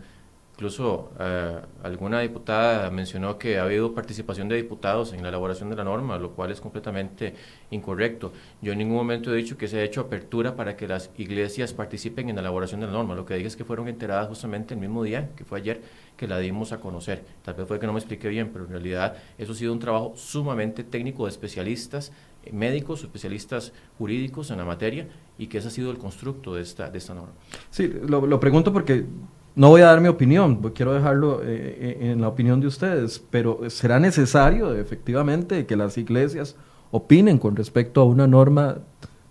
[0.54, 5.76] Incluso eh, alguna diputada mencionó que ha habido participación de diputados en la elaboración de
[5.76, 7.34] la norma, lo cual es completamente
[7.70, 8.32] incorrecto.
[8.60, 11.72] Yo en ningún momento he dicho que se ha hecho apertura para que las iglesias
[11.72, 13.14] participen en la elaboración de la norma.
[13.14, 15.80] Lo que dije es que fueron enteradas justamente el mismo día, que fue ayer,
[16.18, 17.24] que la dimos a conocer.
[17.42, 19.78] Tal vez fue que no me expliqué bien, pero en realidad eso ha sido un
[19.78, 22.12] trabajo sumamente técnico de especialistas
[22.44, 26.62] eh, médicos, especialistas jurídicos en la materia y que ese ha sido el constructo de
[26.62, 27.32] esta, de esta norma.
[27.70, 29.06] Sí, lo, lo pregunto porque
[29.54, 33.22] no voy a dar mi opinión, quiero dejarlo eh, eh, en la opinión de ustedes,
[33.30, 36.56] pero será necesario efectivamente que las iglesias
[36.90, 38.78] opinen con respecto a una norma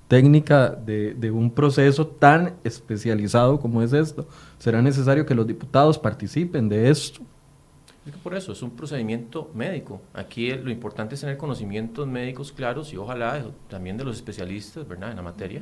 [0.07, 4.27] técnica de, un proceso tan especializado como es esto.
[4.59, 7.21] ¿Será necesario que los diputados participen de esto?
[8.05, 10.01] Es que por eso es un procedimiento médico.
[10.13, 15.11] Aquí lo importante es tener conocimientos médicos claros y ojalá también de los especialistas ¿verdad?
[15.11, 15.61] en la materia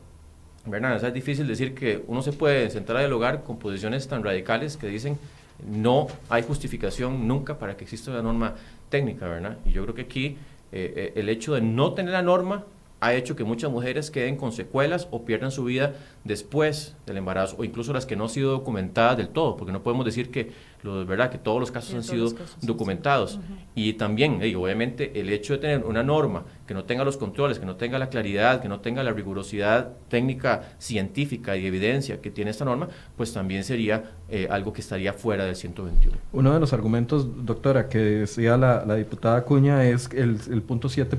[0.67, 1.03] ¿verdad?
[1.03, 4.87] es difícil decir que uno se puede sentar a dialogar con posiciones tan radicales que
[4.87, 5.19] dicen
[5.67, 8.55] no hay justificación nunca para que exista una norma
[8.89, 9.59] técnica, ¿verdad?
[9.65, 10.37] Y yo creo que aquí
[10.73, 12.65] eh, eh, el hecho de no tener la norma
[13.01, 17.57] ha hecho que muchas mujeres queden con secuelas o pierdan su vida después del embarazo
[17.59, 20.51] o incluso las que no han sido documentadas del todo, porque no podemos decir que
[20.83, 22.33] lo, verdad que todos los casos han sido
[22.63, 23.39] documentados.
[23.75, 27.67] Y también, obviamente, el hecho de tener una norma que no tenga los controles, que
[27.67, 32.51] no tenga la claridad, que no tenga la rigurosidad técnica, científica y evidencia que tiene
[32.51, 36.17] esta norma, pues también sería eh, algo que estaría fuera del 121.
[36.33, 41.17] Uno de los argumentos, doctora, que decía la, diputada Cuña es el, el punto 7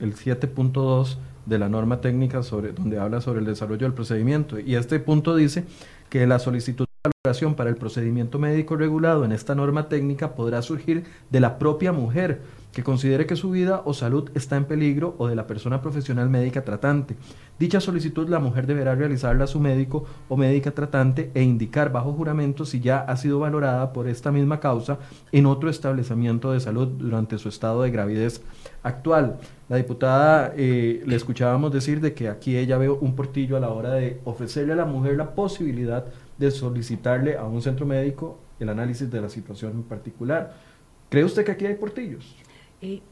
[0.00, 4.58] el 7.2 de la norma técnica sobre, donde habla sobre el desarrollo del procedimiento.
[4.58, 5.64] Y este punto dice
[6.08, 10.62] que la solicitud de valoración para el procedimiento médico regulado en esta norma técnica podrá
[10.62, 12.40] surgir de la propia mujer
[12.74, 16.28] que considere que su vida o salud está en peligro o de la persona profesional
[16.28, 17.16] médica tratante.
[17.58, 22.12] Dicha solicitud la mujer deberá realizarla a su médico o médica tratante e indicar bajo
[22.12, 24.98] juramento si ya ha sido valorada por esta misma causa
[25.30, 28.42] en otro establecimiento de salud durante su estado de gravidez
[28.82, 29.38] actual.
[29.68, 33.70] La diputada eh, le escuchábamos decir de que aquí ella ve un portillo a la
[33.70, 36.06] hora de ofrecerle a la mujer la posibilidad
[36.38, 40.54] de solicitarle a un centro médico el análisis de la situación en particular.
[41.08, 42.34] ¿Cree usted que aquí hay portillos?
[42.84, 43.02] Eh,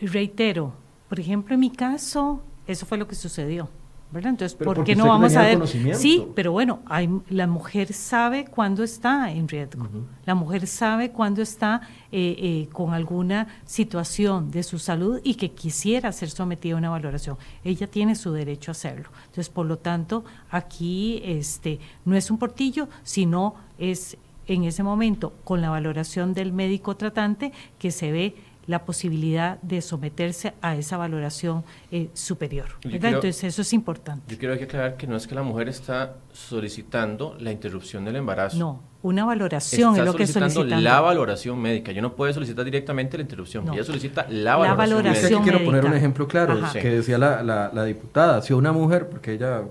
[0.00, 0.72] reitero,
[1.08, 3.68] por ejemplo, en mi caso, eso fue lo que sucedió.
[4.12, 4.30] ¿verdad?
[4.30, 5.66] Entonces, ¿por qué no vamos a ver?
[5.96, 9.88] Sí, pero bueno, hay, la mujer sabe cuándo está en riesgo.
[10.26, 11.80] La mujer sabe cuándo está
[12.12, 16.90] eh, eh, con alguna situación de su salud y que quisiera ser sometida a una
[16.90, 17.38] valoración.
[17.64, 19.08] Ella tiene su derecho a hacerlo.
[19.22, 25.32] Entonces, por lo tanto, aquí este, no es un portillo, sino es en ese momento
[25.44, 28.34] con la valoración del médico tratante que se ve
[28.66, 32.66] la posibilidad de someterse a esa valoración eh, superior.
[32.84, 34.32] Entonces eso es importante.
[34.32, 38.58] Yo quiero aclarar que no es que la mujer está solicitando la interrupción del embarazo.
[38.58, 41.90] No, una valoración es lo que solicitando la valoración médica.
[41.92, 43.68] Yo no puedo solicitar directamente la interrupción.
[43.72, 45.42] Ella solicita la valoración, médica.
[45.42, 48.42] quiero poner un ejemplo claro que decía la, la, diputada.
[48.42, 49.62] Si una mujer, porque ella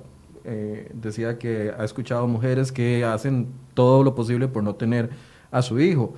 [0.44, 5.10] eh, decía que ha escuchado mujeres que hacen todo lo posible por no tener
[5.50, 6.14] a su hijo.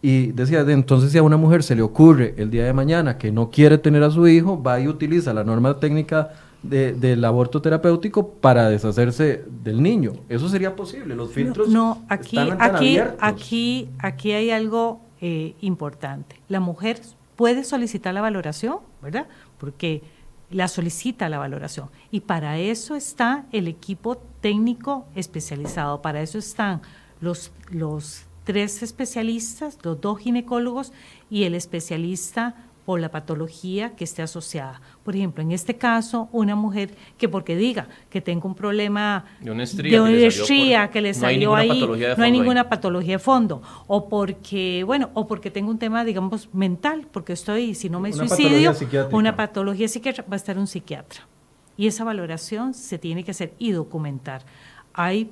[0.00, 3.32] Y decía, entonces si a una mujer se le ocurre el día de mañana que
[3.32, 6.30] no quiere tener a su hijo, va y utiliza la norma técnica
[6.62, 10.12] del aborto terapéutico para deshacerse del niño.
[10.28, 11.14] Eso sería posible.
[11.14, 16.40] Los filtros no, aquí, aquí, aquí, aquí hay algo eh, importante.
[16.48, 17.00] La mujer
[17.36, 19.26] puede solicitar la valoración, ¿verdad?
[19.58, 20.02] Porque
[20.50, 21.88] la solicita la valoración.
[22.10, 26.80] Y para eso está el equipo técnico especializado, para eso están
[27.20, 30.94] los, los tres especialistas, los dos ginecólogos
[31.28, 32.54] y el especialista
[32.86, 34.80] o la patología que esté asociada.
[35.04, 39.50] Por ejemplo, en este caso, una mujer que porque diga que tengo un problema de
[39.50, 45.10] una estría, que, le salió, ahí, no hay ninguna patología de fondo, o porque, bueno,
[45.12, 48.74] o porque tengo un tema, digamos, mental, porque estoy, si no me suicidio,
[49.12, 51.28] una patología psiquiátrica, va a estar un psiquiatra.
[51.76, 54.46] Y esa valoración se tiene que hacer y documentar.
[54.94, 55.30] Hay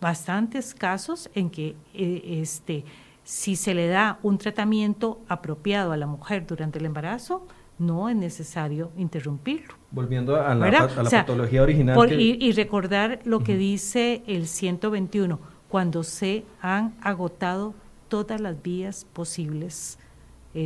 [0.00, 2.84] bastantes casos en que eh, este,
[3.24, 7.46] si se le da un tratamiento apropiado a la mujer durante el embarazo,
[7.78, 9.74] no es necesario interrumpirlo.
[9.90, 12.12] Volviendo a la, patología original.
[12.12, 17.74] y, recordar lo que dice el 121, cuando se han agotado
[18.08, 19.98] todas las vías posibles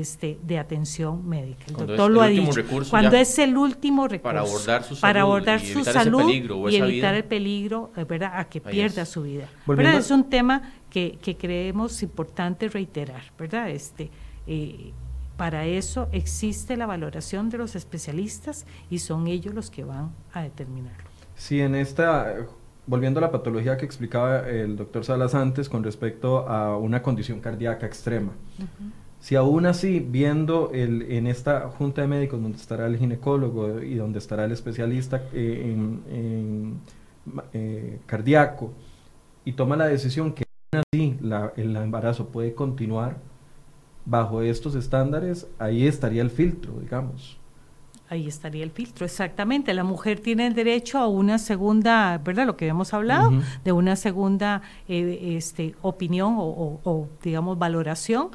[0.00, 1.64] este, de atención médica.
[1.68, 2.62] El doctor lo ha dicho.
[2.88, 6.30] Cuando es el último recurso para abordar su salud, para abordar y su salud
[6.70, 8.32] y evitar el peligro eh, ¿verdad?
[8.34, 9.48] a que pierda su vida.
[9.78, 13.70] Es un tema que, que, creemos importante reiterar, ¿verdad?
[13.70, 14.10] Este,
[14.46, 14.92] eh,
[15.36, 20.42] para eso existe la valoración de los especialistas y son ellos los que van a
[20.42, 21.10] determinarlo.
[21.34, 22.34] Sí, en esta,
[22.86, 27.40] volviendo a la patología que explicaba el doctor Salas antes con respecto a una condición
[27.40, 28.32] cardíaca extrema.
[29.22, 33.94] Si aún así, viendo el, en esta junta de médicos donde estará el ginecólogo y
[33.94, 36.80] donde estará el especialista eh, en,
[37.52, 38.72] eh, cardíaco
[39.44, 41.18] y toma la decisión que aún así
[41.56, 43.18] el embarazo puede continuar
[44.04, 47.38] bajo estos estándares, ahí estaría el filtro, digamos.
[48.08, 49.72] Ahí estaría el filtro, exactamente.
[49.72, 52.44] La mujer tiene el derecho a una segunda, ¿verdad?
[52.44, 53.32] Lo que habíamos hablado,
[53.64, 58.28] de una segunda eh, este, opinión o, o, digamos, valoración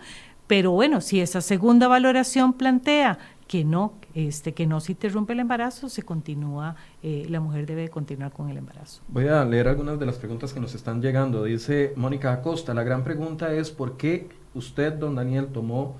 [0.48, 5.40] pero bueno, si esa segunda valoración plantea que no, este, que no se interrumpe el
[5.40, 9.02] embarazo, se continúa, eh, la mujer debe continuar con el embarazo.
[9.08, 11.44] Voy a leer algunas de las preguntas que nos están llegando.
[11.44, 15.96] Dice Mónica Acosta, la gran pregunta es ¿por qué usted, don Daniel, tomó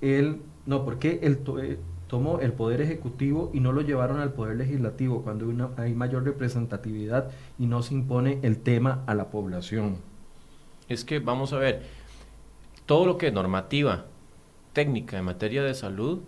[0.00, 4.32] el, no, por qué el, eh, tomó el poder ejecutivo y no lo llevaron al
[4.32, 9.96] poder legislativo cuando hay mayor representatividad y no se impone el tema a la población?
[10.88, 11.84] Es que vamos a ver,
[12.92, 14.04] todo lo que es normativa
[14.74, 16.20] técnica en materia de salud,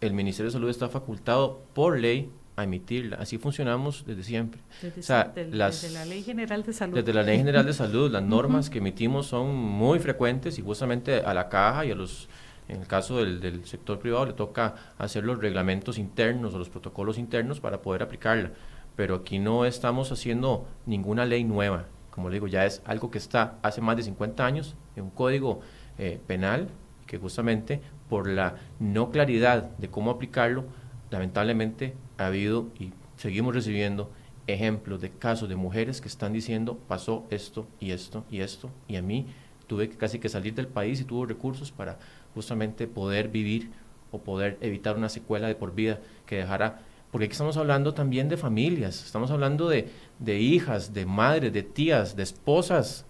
[0.00, 3.18] el Ministerio de Salud está facultado por ley a emitirla.
[3.18, 4.60] Así funcionamos desde siempre.
[4.82, 6.96] Desde, la Ley General de Salud.
[6.96, 11.20] Desde la Ley General de Salud, las normas que emitimos son muy frecuentes y justamente
[11.20, 12.28] a la caja y a los,
[12.66, 16.68] en el caso del, del sector privado, le toca hacer los reglamentos internos o los
[16.68, 18.50] protocolos internos para poder aplicarla.
[18.96, 21.84] Pero aquí no estamos haciendo ninguna ley nueva.
[22.10, 25.10] Como le digo, ya es algo que está hace más de 50 años en un
[25.10, 25.60] código
[25.98, 26.68] eh, penal
[27.06, 30.64] que justamente por la no claridad de cómo aplicarlo,
[31.10, 34.10] lamentablemente ha habido y seguimos recibiendo
[34.46, 38.96] ejemplos de casos de mujeres que están diciendo pasó esto y esto y esto y
[38.96, 39.26] a mí
[39.66, 41.98] tuve que casi que salir del país y tuvo recursos para
[42.34, 43.70] justamente poder vivir
[44.12, 46.80] o poder evitar una secuela de por vida que dejara
[47.10, 51.62] porque aquí estamos hablando también de familias, estamos hablando de, de hijas, de madres, de
[51.62, 53.06] tías, de esposas,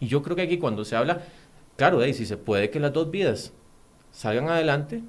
[0.00, 1.22] y yo creo que aquí cuando se habla
[1.76, 3.52] Claro, y si se puede que las dos vidas
[4.12, 5.02] salgan adelante,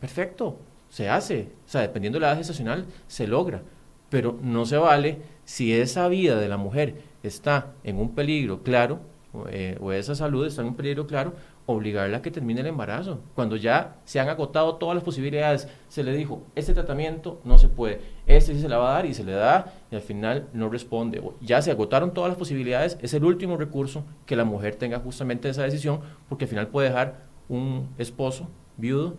[0.00, 1.48] perfecto, se hace.
[1.66, 3.62] O sea, dependiendo de la edad gestacional, se logra.
[4.08, 9.00] Pero no se vale si esa vida de la mujer está en un peligro claro,
[9.32, 11.34] o, eh, o esa salud está en un peligro claro,
[11.66, 13.20] obligarla a que termine el embarazo.
[13.34, 17.68] Cuando ya se han agotado todas las posibilidades, se le dijo, este tratamiento no se
[17.68, 20.48] puede, este sí se la va a dar y se le da y al final
[20.52, 21.22] no responde.
[21.40, 25.48] Ya se agotaron todas las posibilidades, es el último recurso que la mujer tenga justamente
[25.48, 29.16] esa decisión porque al final puede dejar un esposo viudo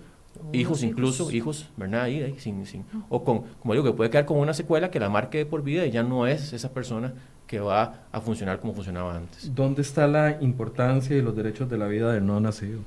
[0.54, 2.04] hijos incluso, hijos, ¿verdad?
[2.04, 5.10] Ahí, sin, sin, o con, como digo, que puede quedar con una secuela que la
[5.10, 7.14] marque de por vida y ya no es esa persona
[7.48, 9.56] que va a funcionar como funcionaba antes.
[9.56, 12.82] ¿Dónde está la importancia y los derechos de la vida del no nacido?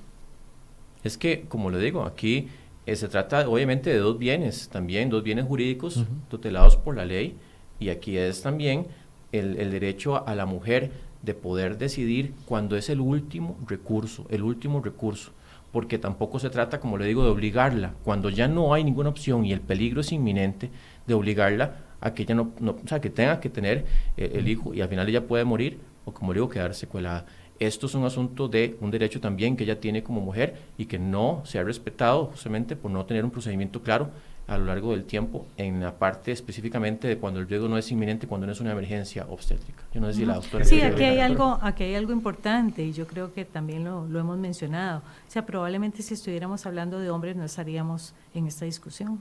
[1.02, 2.48] Es que, como le digo, aquí
[2.86, 7.36] eh, se trata obviamente de dos bienes, también dos bienes jurídicos tutelados por la ley,
[7.78, 8.86] y aquí es también
[9.32, 10.92] el, el derecho a la mujer
[11.22, 15.32] de poder decidir cuando es el último recurso, el último recurso
[15.72, 19.44] porque tampoco se trata, como le digo, de obligarla, cuando ya no hay ninguna opción
[19.44, 20.70] y el peligro es inminente,
[21.06, 23.84] de obligarla a que ella no, o sea, que tenga que tener
[24.16, 27.26] eh, el hijo y al final ella puede morir o como le digo, quedar secuelada.
[27.58, 30.98] Esto es un asunto de un derecho también que ella tiene como mujer y que
[30.98, 34.10] no se ha respetado justamente por no tener un procedimiento claro
[34.46, 37.88] a lo largo del tiempo en la parte específicamente de cuando el riesgo no es
[37.92, 39.84] inminente, cuando no es una emergencia obstétrica.
[39.92, 40.64] Yo no sé si la doctora...
[40.64, 44.18] Sí, aquí hay, algo, aquí hay algo importante y yo creo que también lo, lo
[44.18, 45.00] hemos mencionado.
[45.00, 49.20] O sea, probablemente si estuviéramos hablando de hombres no estaríamos en esta discusión.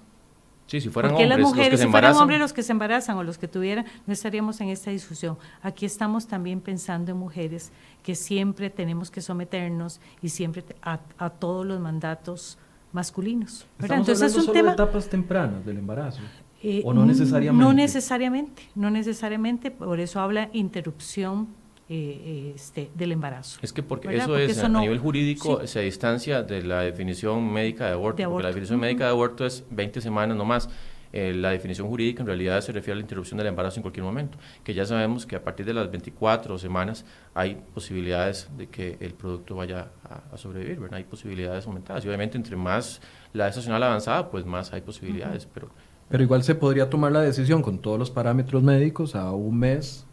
[0.70, 3.24] Sí, si fueran hombres los que se si fueran hombres los que se embarazan o
[3.24, 5.36] los que tuvieran, no estaríamos en esta discusión.
[5.64, 7.72] Aquí estamos también pensando en mujeres
[8.04, 12.60] que siempre tenemos que someternos y siempre a, a todos los mandatos
[12.94, 13.66] masculinos.
[13.80, 13.98] ¿verdad?
[13.98, 16.22] Entonces es un solo tema de etapas tempranas del embarazo.
[16.62, 17.66] Eh, ¿O no necesariamente?
[17.66, 21.48] No necesariamente, no necesariamente, por eso habla interrupción
[21.92, 23.60] eh, este, del embarazo.
[23.64, 27.94] Es que porque eso es, a nivel jurídico, se distancia de la definición médica de
[27.94, 30.70] aborto, porque la definición médica de aborto es 20 semanas no más.
[31.12, 34.04] Eh, la definición jurídica en realidad se refiere a la interrupción del embarazo en cualquier
[34.04, 38.96] momento, que ya sabemos que a partir de las 24 semanas hay posibilidades de que
[39.00, 39.88] el producto vaya
[40.32, 40.98] a, sobrevivir, ¿verdad?
[40.98, 43.02] Hay posibilidades aumentadas y obviamente entre más
[43.34, 45.72] la estacional avanzada, pues más hay posibilidades, pero...
[46.10, 50.06] Pero igual se podría tomar la decisión con todos los parámetros médicos a un mes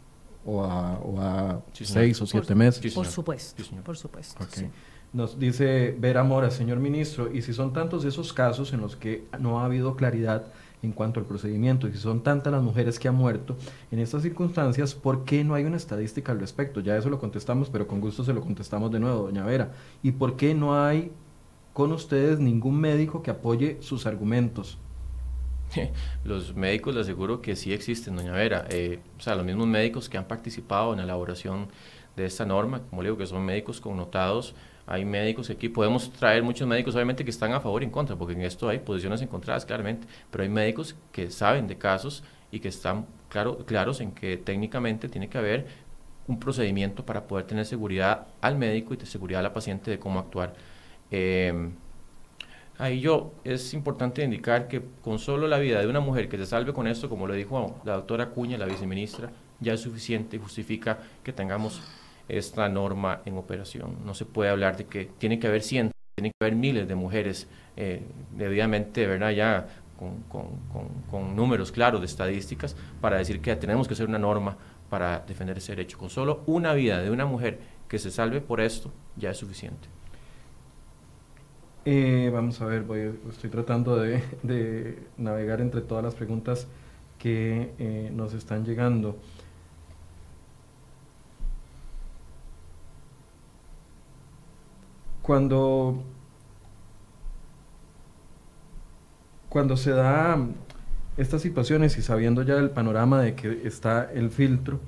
[0.47, 2.93] o a, seis o siete meses.
[2.93, 4.45] por supuesto, por supuesto.
[5.13, 9.25] Nos dice Vera Mora, señor ministro, y si son tantos esos casos en los que
[9.39, 10.47] no ha habido claridad
[10.83, 11.87] en cuanto al procedimiento.
[11.87, 13.57] Y si son tantas las mujeres que han muerto
[13.91, 16.81] en estas circunstancias, ¿por qué no hay una estadística al respecto?
[16.81, 19.71] Ya eso lo contestamos, pero con gusto se lo contestamos de nuevo, doña Vera.
[20.03, 21.11] ¿Y por qué no hay
[21.73, 24.77] con ustedes ningún médico que apoye sus argumentos?
[26.23, 28.65] Los médicos le aseguro que sí existen, doña Vera.
[28.69, 31.67] Eh, o sea, los mismos médicos que han participado en la elaboración
[32.15, 34.55] de esta norma, como le digo, que son médicos connotados
[34.87, 38.15] hay médicos aquí, podemos traer muchos médicos obviamente que están a favor y en contra,
[38.15, 42.61] porque en esto hay posiciones encontradas claramente, pero hay médicos que saben de casos y
[42.61, 45.67] que están claro, claros en que técnicamente tiene que haber
[46.25, 50.19] un procedimiento para poder tener seguridad al médico y seguridad a la paciente de cómo
[50.19, 50.53] actuar.
[51.11, 51.69] Eh,
[52.77, 56.45] ahí yo es importante indicar que con solo la vida de una mujer que se
[56.45, 60.39] salve con esto, como lo dijo la doctora Cuña, la viceministra, ya es suficiente y
[60.39, 61.81] justifica que tengamos
[62.27, 63.97] esta norma en operación.
[64.05, 66.95] No se puede hablar de que tiene que haber cientos, tiene que haber miles de
[66.95, 69.31] mujeres eh, debidamente, ¿verdad?
[69.31, 69.67] Ya
[69.97, 70.23] con,
[71.09, 74.57] con, números claros de estadísticas para decir que tenemos que hacer una norma
[74.89, 75.97] para defender ese derecho.
[75.97, 79.96] Con solo una vida de una mujer que se salve por esto, ya es suficiente.
[81.89, 86.67] Eh, vamos a ver, voy, estoy tratando de, de, navegar entre todas las preguntas
[87.17, 89.15] que eh, nos están llegando.
[95.21, 96.03] cuando,
[99.47, 100.39] cuando se da
[101.15, 104.81] estas situaciones y sabiendo ya el panorama de que está el filtro,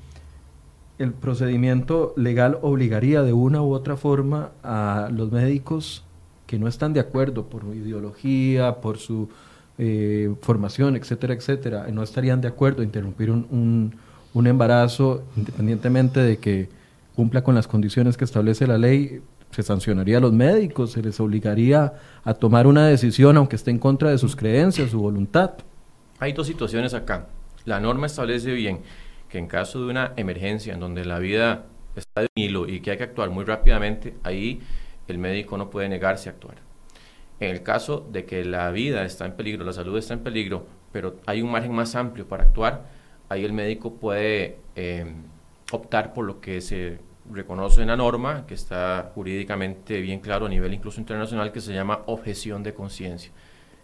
[0.98, 6.04] el procedimiento legal obligaría de una u otra forma a los médicos
[6.50, 9.30] que no están de acuerdo por ideología, por su
[9.78, 13.96] eh, formación, etcétera, etcétera, no estarían de acuerdo a interrumpir un,
[14.34, 16.68] un embarazo independientemente de que
[17.16, 19.22] cumpla con las condiciones que establece la ley,
[19.52, 21.94] se sancionaría a los médicos, se les obligaría
[22.24, 25.52] a tomar una decisión aunque esté en contra de sus creencias, su voluntad.
[26.18, 27.28] Hay dos situaciones acá.
[27.66, 28.80] La norma establece bien
[29.30, 32.90] que en caso de una emergencia en donde la vida está de hilo y que
[32.90, 34.62] hay que actuar muy rápidamente, ahí
[35.12, 36.58] el médico no puede negarse a actuar.
[37.40, 40.66] En el caso de que la vida está en peligro, la salud está en peligro,
[40.92, 42.86] pero hay un margen más amplio para actuar,
[43.30, 45.06] ahí el médico puede eh,
[45.72, 47.00] optar por lo que se
[47.32, 52.02] reconoce una norma que está jurídicamente bien claro a nivel incluso internacional que se llama
[52.08, 53.32] objeción de conciencia.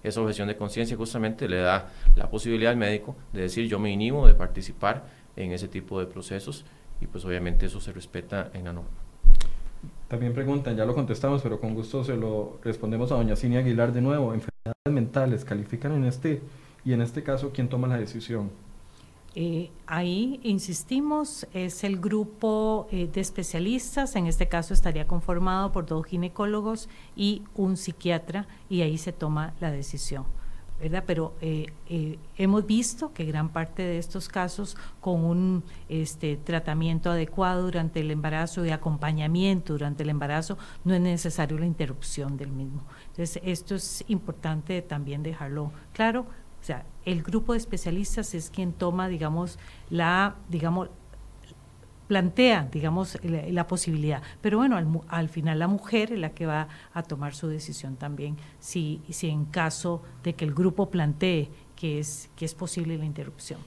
[0.03, 3.91] Esa objeción de conciencia justamente le da la posibilidad al médico de decir yo me
[3.91, 5.05] inhibo de participar
[5.35, 6.65] en ese tipo de procesos
[7.01, 9.04] y pues obviamente eso se respeta en la norma.
[10.07, 13.91] También preguntan, ya lo contestamos, pero con gusto se lo respondemos a doña Cinia Aguilar
[13.91, 14.33] de nuevo.
[14.33, 16.41] Enfermedades mentales califican en este
[16.83, 18.51] y en este caso quién toma la decisión.
[19.37, 25.85] Eh, ahí, insistimos, es el grupo eh, de especialistas, en este caso estaría conformado por
[25.85, 26.87] dos ginecólogos
[27.17, 30.25] y un psiquiatra, y ahí se toma la decisión.
[30.79, 31.03] ¿Verdad?
[31.07, 37.11] Pero eh, eh, hemos visto que gran parte de estos casos con un este, tratamiento
[37.11, 42.51] adecuado durante el embarazo y acompañamiento durante el embarazo no es necesario la interrupción del
[42.51, 42.83] mismo.
[43.07, 46.25] Entonces, esto es importante también dejarlo claro.
[46.61, 49.59] O sea, el grupo de especialistas es quien toma, digamos,
[49.89, 50.89] la, digamos,
[52.07, 54.21] plantea, digamos, la, posibilidad.
[54.41, 57.95] Pero bueno, al, al, final la mujer es la que va a tomar su decisión
[57.95, 62.97] también, si, si en caso de que el grupo plantee que es, que es posible
[62.97, 63.59] la interrupción.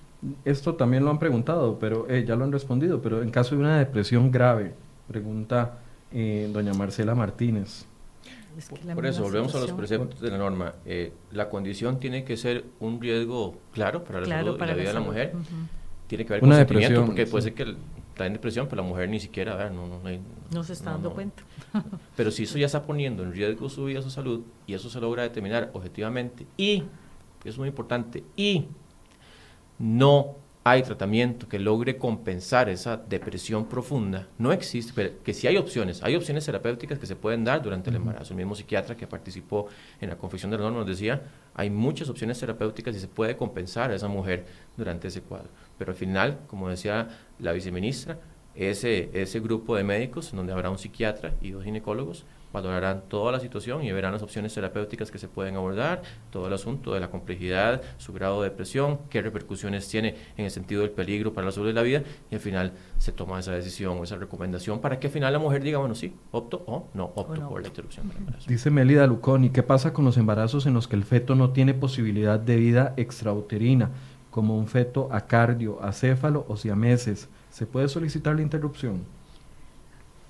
[0.44, 3.60] Esto también lo han preguntado, pero eh, ya lo han respondido, pero en caso de
[3.60, 4.74] una depresión grave,
[5.06, 5.78] pregunta
[6.12, 7.86] eh, doña Marcela Martínez.
[8.92, 10.74] Por eso, volvemos a los preceptos de la norma.
[10.84, 14.88] Eh, la condición tiene que ser un riesgo claro para la salud y la, vida
[14.88, 15.32] de la mujer.
[16.08, 17.76] Tiene que haber una depresión, porque puede ser que
[18.26, 20.00] en depresión, pero la mujer ni siquiera, no, no,
[20.50, 21.42] no, se está dando cuenta.
[22.16, 25.00] pero si eso ya está poniendo en riesgo su vida, su salud, y eso se
[25.00, 26.84] logra determinar objetivamente, y,
[27.44, 28.66] es muy importante, y
[29.78, 35.56] no hay tratamiento que logre compensar esa depresión profunda, no existe, pero que sí hay
[35.56, 38.34] opciones, hay opciones terapéuticas que se pueden dar durante el embarazo.
[38.34, 39.68] El mismo psiquiatra que participó
[40.00, 41.22] en la confección de la norma nos decía,
[41.54, 44.46] hay muchas opciones terapéuticas y se puede compensar a esa mujer
[44.76, 45.48] durante ese cuadro.
[45.78, 47.08] Pero al final, como decía
[47.38, 48.18] la viceministra,
[48.54, 53.40] ese, ese grupo de médicos, donde habrá un psiquiatra y dos ginecólogos, valorarán toda la
[53.40, 57.10] situación y verán las opciones terapéuticas que se pueden abordar, todo el asunto de la
[57.10, 61.52] complejidad, su grado de depresión, qué repercusiones tiene en el sentido del peligro para la
[61.52, 64.98] salud de la vida y al final se toma esa decisión o esa recomendación para
[64.98, 68.08] que al final la mujer diga, bueno, sí, opto o no opto por la interrupción
[68.08, 68.48] del embarazo.
[68.48, 71.74] Dice Melida Luconi, ¿qué pasa con los embarazos en los que el feto no tiene
[71.74, 73.90] posibilidad de vida extrauterina,
[74.38, 77.28] como un feto acardio, acéfalo o siameses?
[77.50, 79.02] ¿Se puede solicitar la interrupción?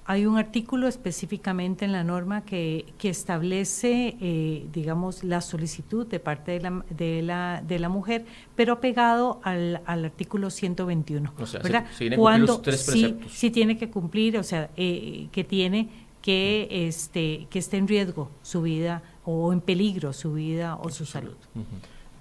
[0.07, 6.21] Hay un artículo específicamente en la norma que, que establece, eh, digamos, la solicitud de
[6.21, 8.25] parte de la, de la, de la mujer,
[8.57, 11.35] pero pegado al, al artículo 121.
[11.39, 11.85] O sea, ¿verdad?
[12.17, 15.91] Cuando sí, sí, tiene que cumplir, o sea, eh, que tiene
[16.23, 21.05] que, este, que esté en riesgo su vida o en peligro su vida o su
[21.05, 21.37] salud.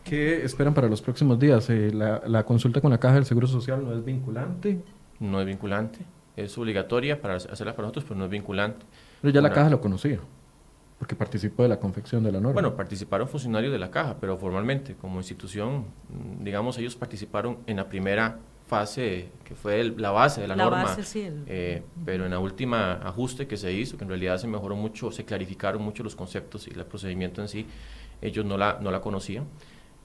[0.10, 1.70] ¿Qué esperan para los próximos días?
[1.70, 4.82] Eh, la, la consulta con la Caja del Seguro Social no es vinculante.
[5.20, 6.00] No es vinculante
[6.38, 8.86] es obligatoria para hacerla para nosotros, pero no es vinculante.
[9.22, 10.20] Pero ya la caja lo conocía,
[11.00, 12.54] porque participó de la confección de la norma.
[12.54, 15.86] Bueno, participaron funcionarios de la caja, pero formalmente, como institución,
[16.40, 18.38] digamos, ellos participaron en la primera
[18.68, 23.58] fase, que fue la base de la, norma, eh, pero en la última ajuste que
[23.58, 26.86] se hizo, que en realidad se mejoró mucho, se clarificaron mucho los conceptos y el
[26.86, 27.66] procedimiento en sí,
[28.22, 29.46] ellos no la, no la conocían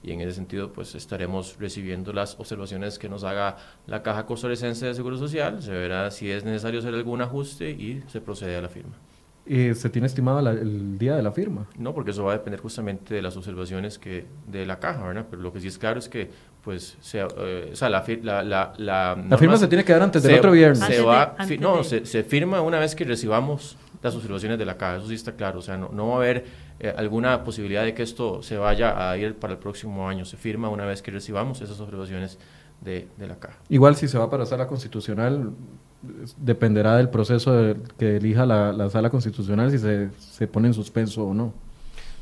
[0.03, 4.85] y en ese sentido pues estaremos recibiendo las observaciones que nos haga la Caja Costarricense
[4.85, 8.61] de Seguro Social, se verá si es necesario hacer algún ajuste y se procede a
[8.61, 8.93] la firma.
[9.45, 11.67] ¿Y ¿Se tiene estimado el día de la firma?
[11.77, 15.25] No, porque eso va a depender justamente de las observaciones que de la caja, ¿verdad?
[15.29, 16.29] Pero lo que sí es claro es que,
[16.63, 20.23] pues, se, eh, o sea, la, la, la, la, firma se tiene que dar antes
[20.23, 20.79] del otro viernes.
[20.79, 24.97] Se va, no, se, se, firma una vez que recibamos las observaciones de la caja,
[24.97, 26.45] eso sí está claro, o sea, no, no va a haber
[26.83, 30.25] eh, alguna posibilidad de que esto se vaya a ir para el próximo año.
[30.25, 32.37] Se firma una vez que recibamos esas observaciones
[32.81, 33.57] de, de la caja.
[33.69, 35.53] Igual si se va para sala constitucional,
[36.35, 41.25] dependerá del proceso que elija la, la, sala constitucional si se, se, pone en suspenso
[41.25, 41.53] o no.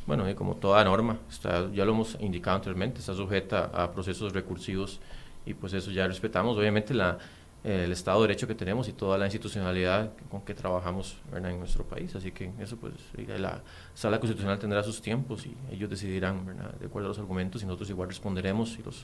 [0.05, 4.31] Bueno, y como toda norma, está, ya lo hemos indicado anteriormente, está sujeta a procesos
[4.31, 4.99] recursivos
[5.43, 6.55] y pues eso ya respetamos.
[6.55, 7.17] Obviamente la,
[7.63, 11.83] el Estado de Derecho que tenemos y toda la institucionalidad con que trabajamos en nuestro
[11.83, 12.15] país.
[12.15, 12.93] Así que eso, pues,
[13.39, 13.61] la
[13.93, 16.45] Sala Constitucional tendrá sus tiempos y ellos decidirán,
[16.79, 19.01] de acuerdo a los argumentos, y nosotros igual responderemos y los,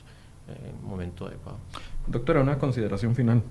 [0.48, 1.58] eh, en el momento adecuado.
[2.06, 3.42] Doctora, una consideración final.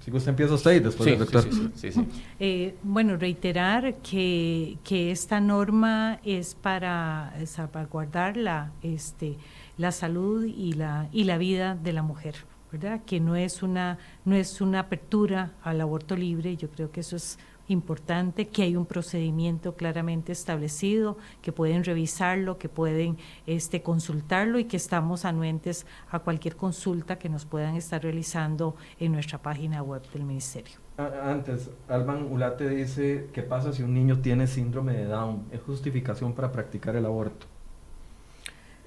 [0.00, 1.44] Si usted empieza usted y después el doctor.
[1.74, 2.08] Sí, sí,
[2.40, 9.36] eh, bueno, reiterar que, que esta norma es para salvaguardar la, este,
[9.78, 12.34] la salud y la, y la vida de la mujer,
[12.70, 13.00] ¿verdad?
[13.06, 17.16] Que no es, una, no es una apertura al aborto libre, yo creo que eso
[17.16, 24.58] es importante, que hay un procedimiento claramente establecido, que pueden revisarlo, que pueden este, consultarlo
[24.58, 29.82] y que estamos anuentes a cualquier consulta que nos puedan estar realizando en nuestra página
[29.82, 30.76] web del Ministerio.
[30.96, 35.44] Antes, Alban Ulate dice, ¿qué pasa si un niño tiene síndrome de Down?
[35.52, 37.46] ¿Es justificación para practicar el aborto?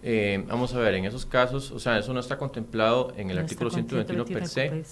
[0.04, 3.38] Eh, vamos a ver, en esos casos, o sea, eso no está contemplado en el
[3.38, 4.84] artículo 121 per se.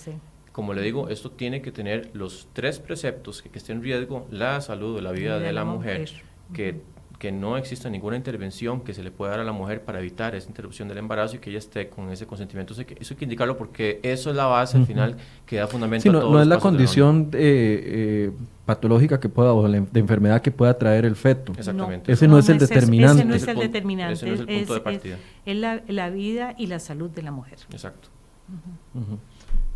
[0.51, 4.27] Como le digo, esto tiene que tener los tres preceptos que, que esté en riesgo
[4.29, 6.09] la salud o la vida de, la, mujer,
[6.53, 6.81] que
[7.19, 10.35] que no exista ninguna intervención que se le pueda dar a la mujer para evitar
[10.35, 12.71] esa interrupción del embarazo y que ella esté con ese consentimiento.
[12.71, 15.57] Eso hay que, eso hay que indicarlo porque eso es la base al final que
[15.57, 18.31] da fundamento sí, a no, todos no los es la condición eh, eh,
[18.65, 21.51] patológica que pueda o de, de enfermedad que pueda traer el feto.
[21.57, 22.09] Exactamente.
[22.09, 23.21] Ese no, es el determinante.
[23.21, 24.13] Ese no es el determinante.
[24.13, 25.17] ese no es el punto de partida.
[25.45, 27.59] es la, la vida y la salud de la mujer.
[27.69, 28.07] Exacto.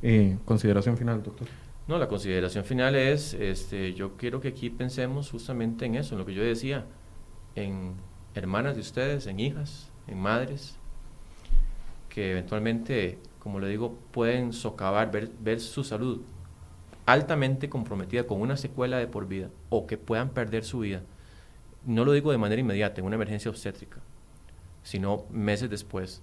[0.02, 1.48] Eh, consideración final, doctor.
[1.90, 6.20] No, la consideración final es, este, yo quiero que aquí pensemos justamente en eso, en
[6.20, 6.86] lo que yo decía,
[7.56, 7.96] en
[8.36, 10.78] hermanas de ustedes, en hijas, en madres,
[12.10, 16.22] que eventualmente, como le digo, pueden socavar, ver, ver su salud
[17.06, 21.02] altamente comprometida con una secuela de por vida o que puedan perder su vida.
[21.86, 24.00] No lo digo de manera inmediata, en una emergencia obstétrica,
[24.84, 26.22] sino meses después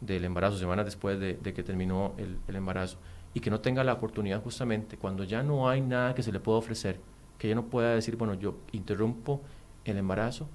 [0.00, 2.98] del embarazo, semanas después de, que terminó el, el embarazo,
[3.34, 6.40] y que no tenga la oportunidad justamente cuando ya no hay nada que se le
[6.40, 7.00] pueda ofrecer,
[7.38, 9.42] que ella no pueda decir, bueno, yo interrumpo
[9.84, 10.48] el embarazo,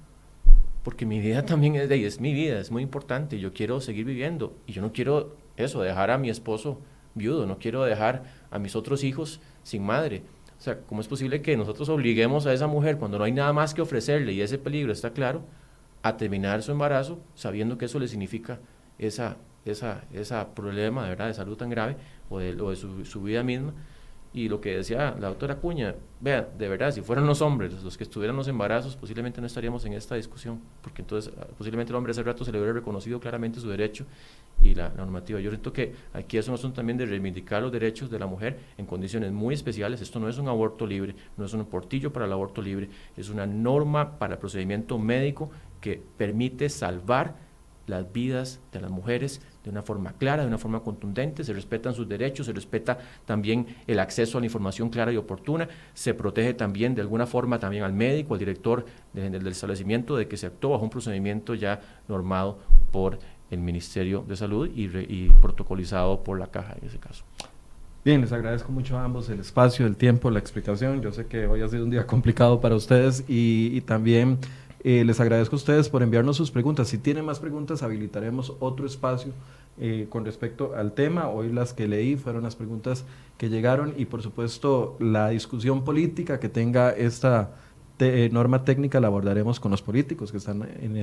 [0.86, 4.04] porque mi vida también es de es mi vida, es muy importante, yo quiero seguir
[4.04, 6.78] viviendo, y yo no quiero eso, dejar a mi esposo
[7.16, 8.22] viudo, no quiero dejar
[8.52, 10.22] a mis otros hijos sin madre.
[10.56, 13.52] O sea, ¿cómo es posible que nosotros obliguemos a esa mujer cuando no hay nada
[13.52, 15.42] más que ofrecerle y ese peligro está claro,
[16.04, 18.60] a terminar su embarazo sabiendo que eso le significa
[18.96, 21.96] esa, esa, esa problema de verdad de salud tan grave
[22.30, 23.74] o de, o de su vida misma?
[24.36, 27.96] Y lo que decía la doctora Cuña, vea, de verdad, si fueran los hombres los
[27.96, 31.96] que estuvieran los embarazos, posiblemente no estaríamos en esta discusión, porque entonces ah, posiblemente el
[31.96, 34.04] hombre hace rato se le hubiera reconocido claramente su derecho
[34.60, 35.40] y la, normativa.
[35.40, 38.58] Yo siento que aquí es un asunto también de reivindicar los derechos de la mujer
[38.76, 40.02] en condiciones muy especiales.
[40.02, 43.30] Esto no es un aborto libre, no es un portillo para el aborto libre, es
[43.30, 47.36] una norma para el procedimiento médico que permite salvar
[47.86, 51.92] las vidas de las mujeres de una forma clara, de una forma contundente, se respetan
[51.92, 56.54] sus derechos, se respeta también el acceso a la información clara y oportuna, se protege
[56.54, 60.46] también de alguna forma también al médico, al director de- del establecimiento de que se
[60.46, 62.58] actuó bajo un procedimiento ya normado
[62.92, 63.18] por
[63.50, 67.24] el Ministerio de Salud y, re- y protocolizado por la caja en ese caso.
[68.04, 71.02] Bien, les agradezco mucho a ambos el espacio, el tiempo, la explicación.
[71.02, 74.38] Yo sé que hoy ha sido un día complicado para ustedes y también
[74.88, 76.86] eh, les agradezco a ustedes por enviarnos sus preguntas.
[76.86, 79.32] Si tienen más preguntas, habilitaremos otro espacio
[79.80, 81.28] eh, con respecto al tema.
[81.28, 83.04] Hoy las que leí fueron las preguntas
[83.36, 87.50] que llegaron y por supuesto la discusión política que tenga esta
[87.98, 90.96] eh, norma técnica la abordaremos con los políticos que están en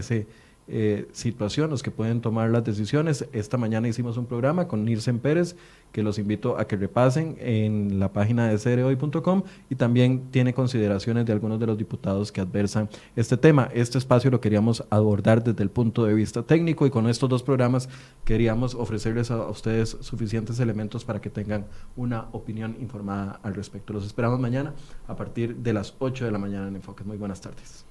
[0.67, 3.27] esa situación, los que pueden tomar las decisiones.
[3.33, 5.55] Esta mañana hicimos un programa con Nilsen Pérez,
[5.91, 11.25] que los invito a que repasen en la página de cereoy.com y también tiene consideraciones
[11.25, 13.69] de algunos de los diputados que adversan este tema.
[13.73, 17.43] Este espacio lo queríamos abordar desde el punto de vista técnico y con estos dos
[17.43, 17.89] programas
[18.25, 23.93] queríamos ofrecerles a ustedes suficientes elementos para que tengan una opinión informada al respecto.
[23.93, 24.73] Los esperamos mañana
[25.07, 27.05] a partir de las 8 de la mañana en Enfoques.
[27.05, 27.85] Muy buenas tardes.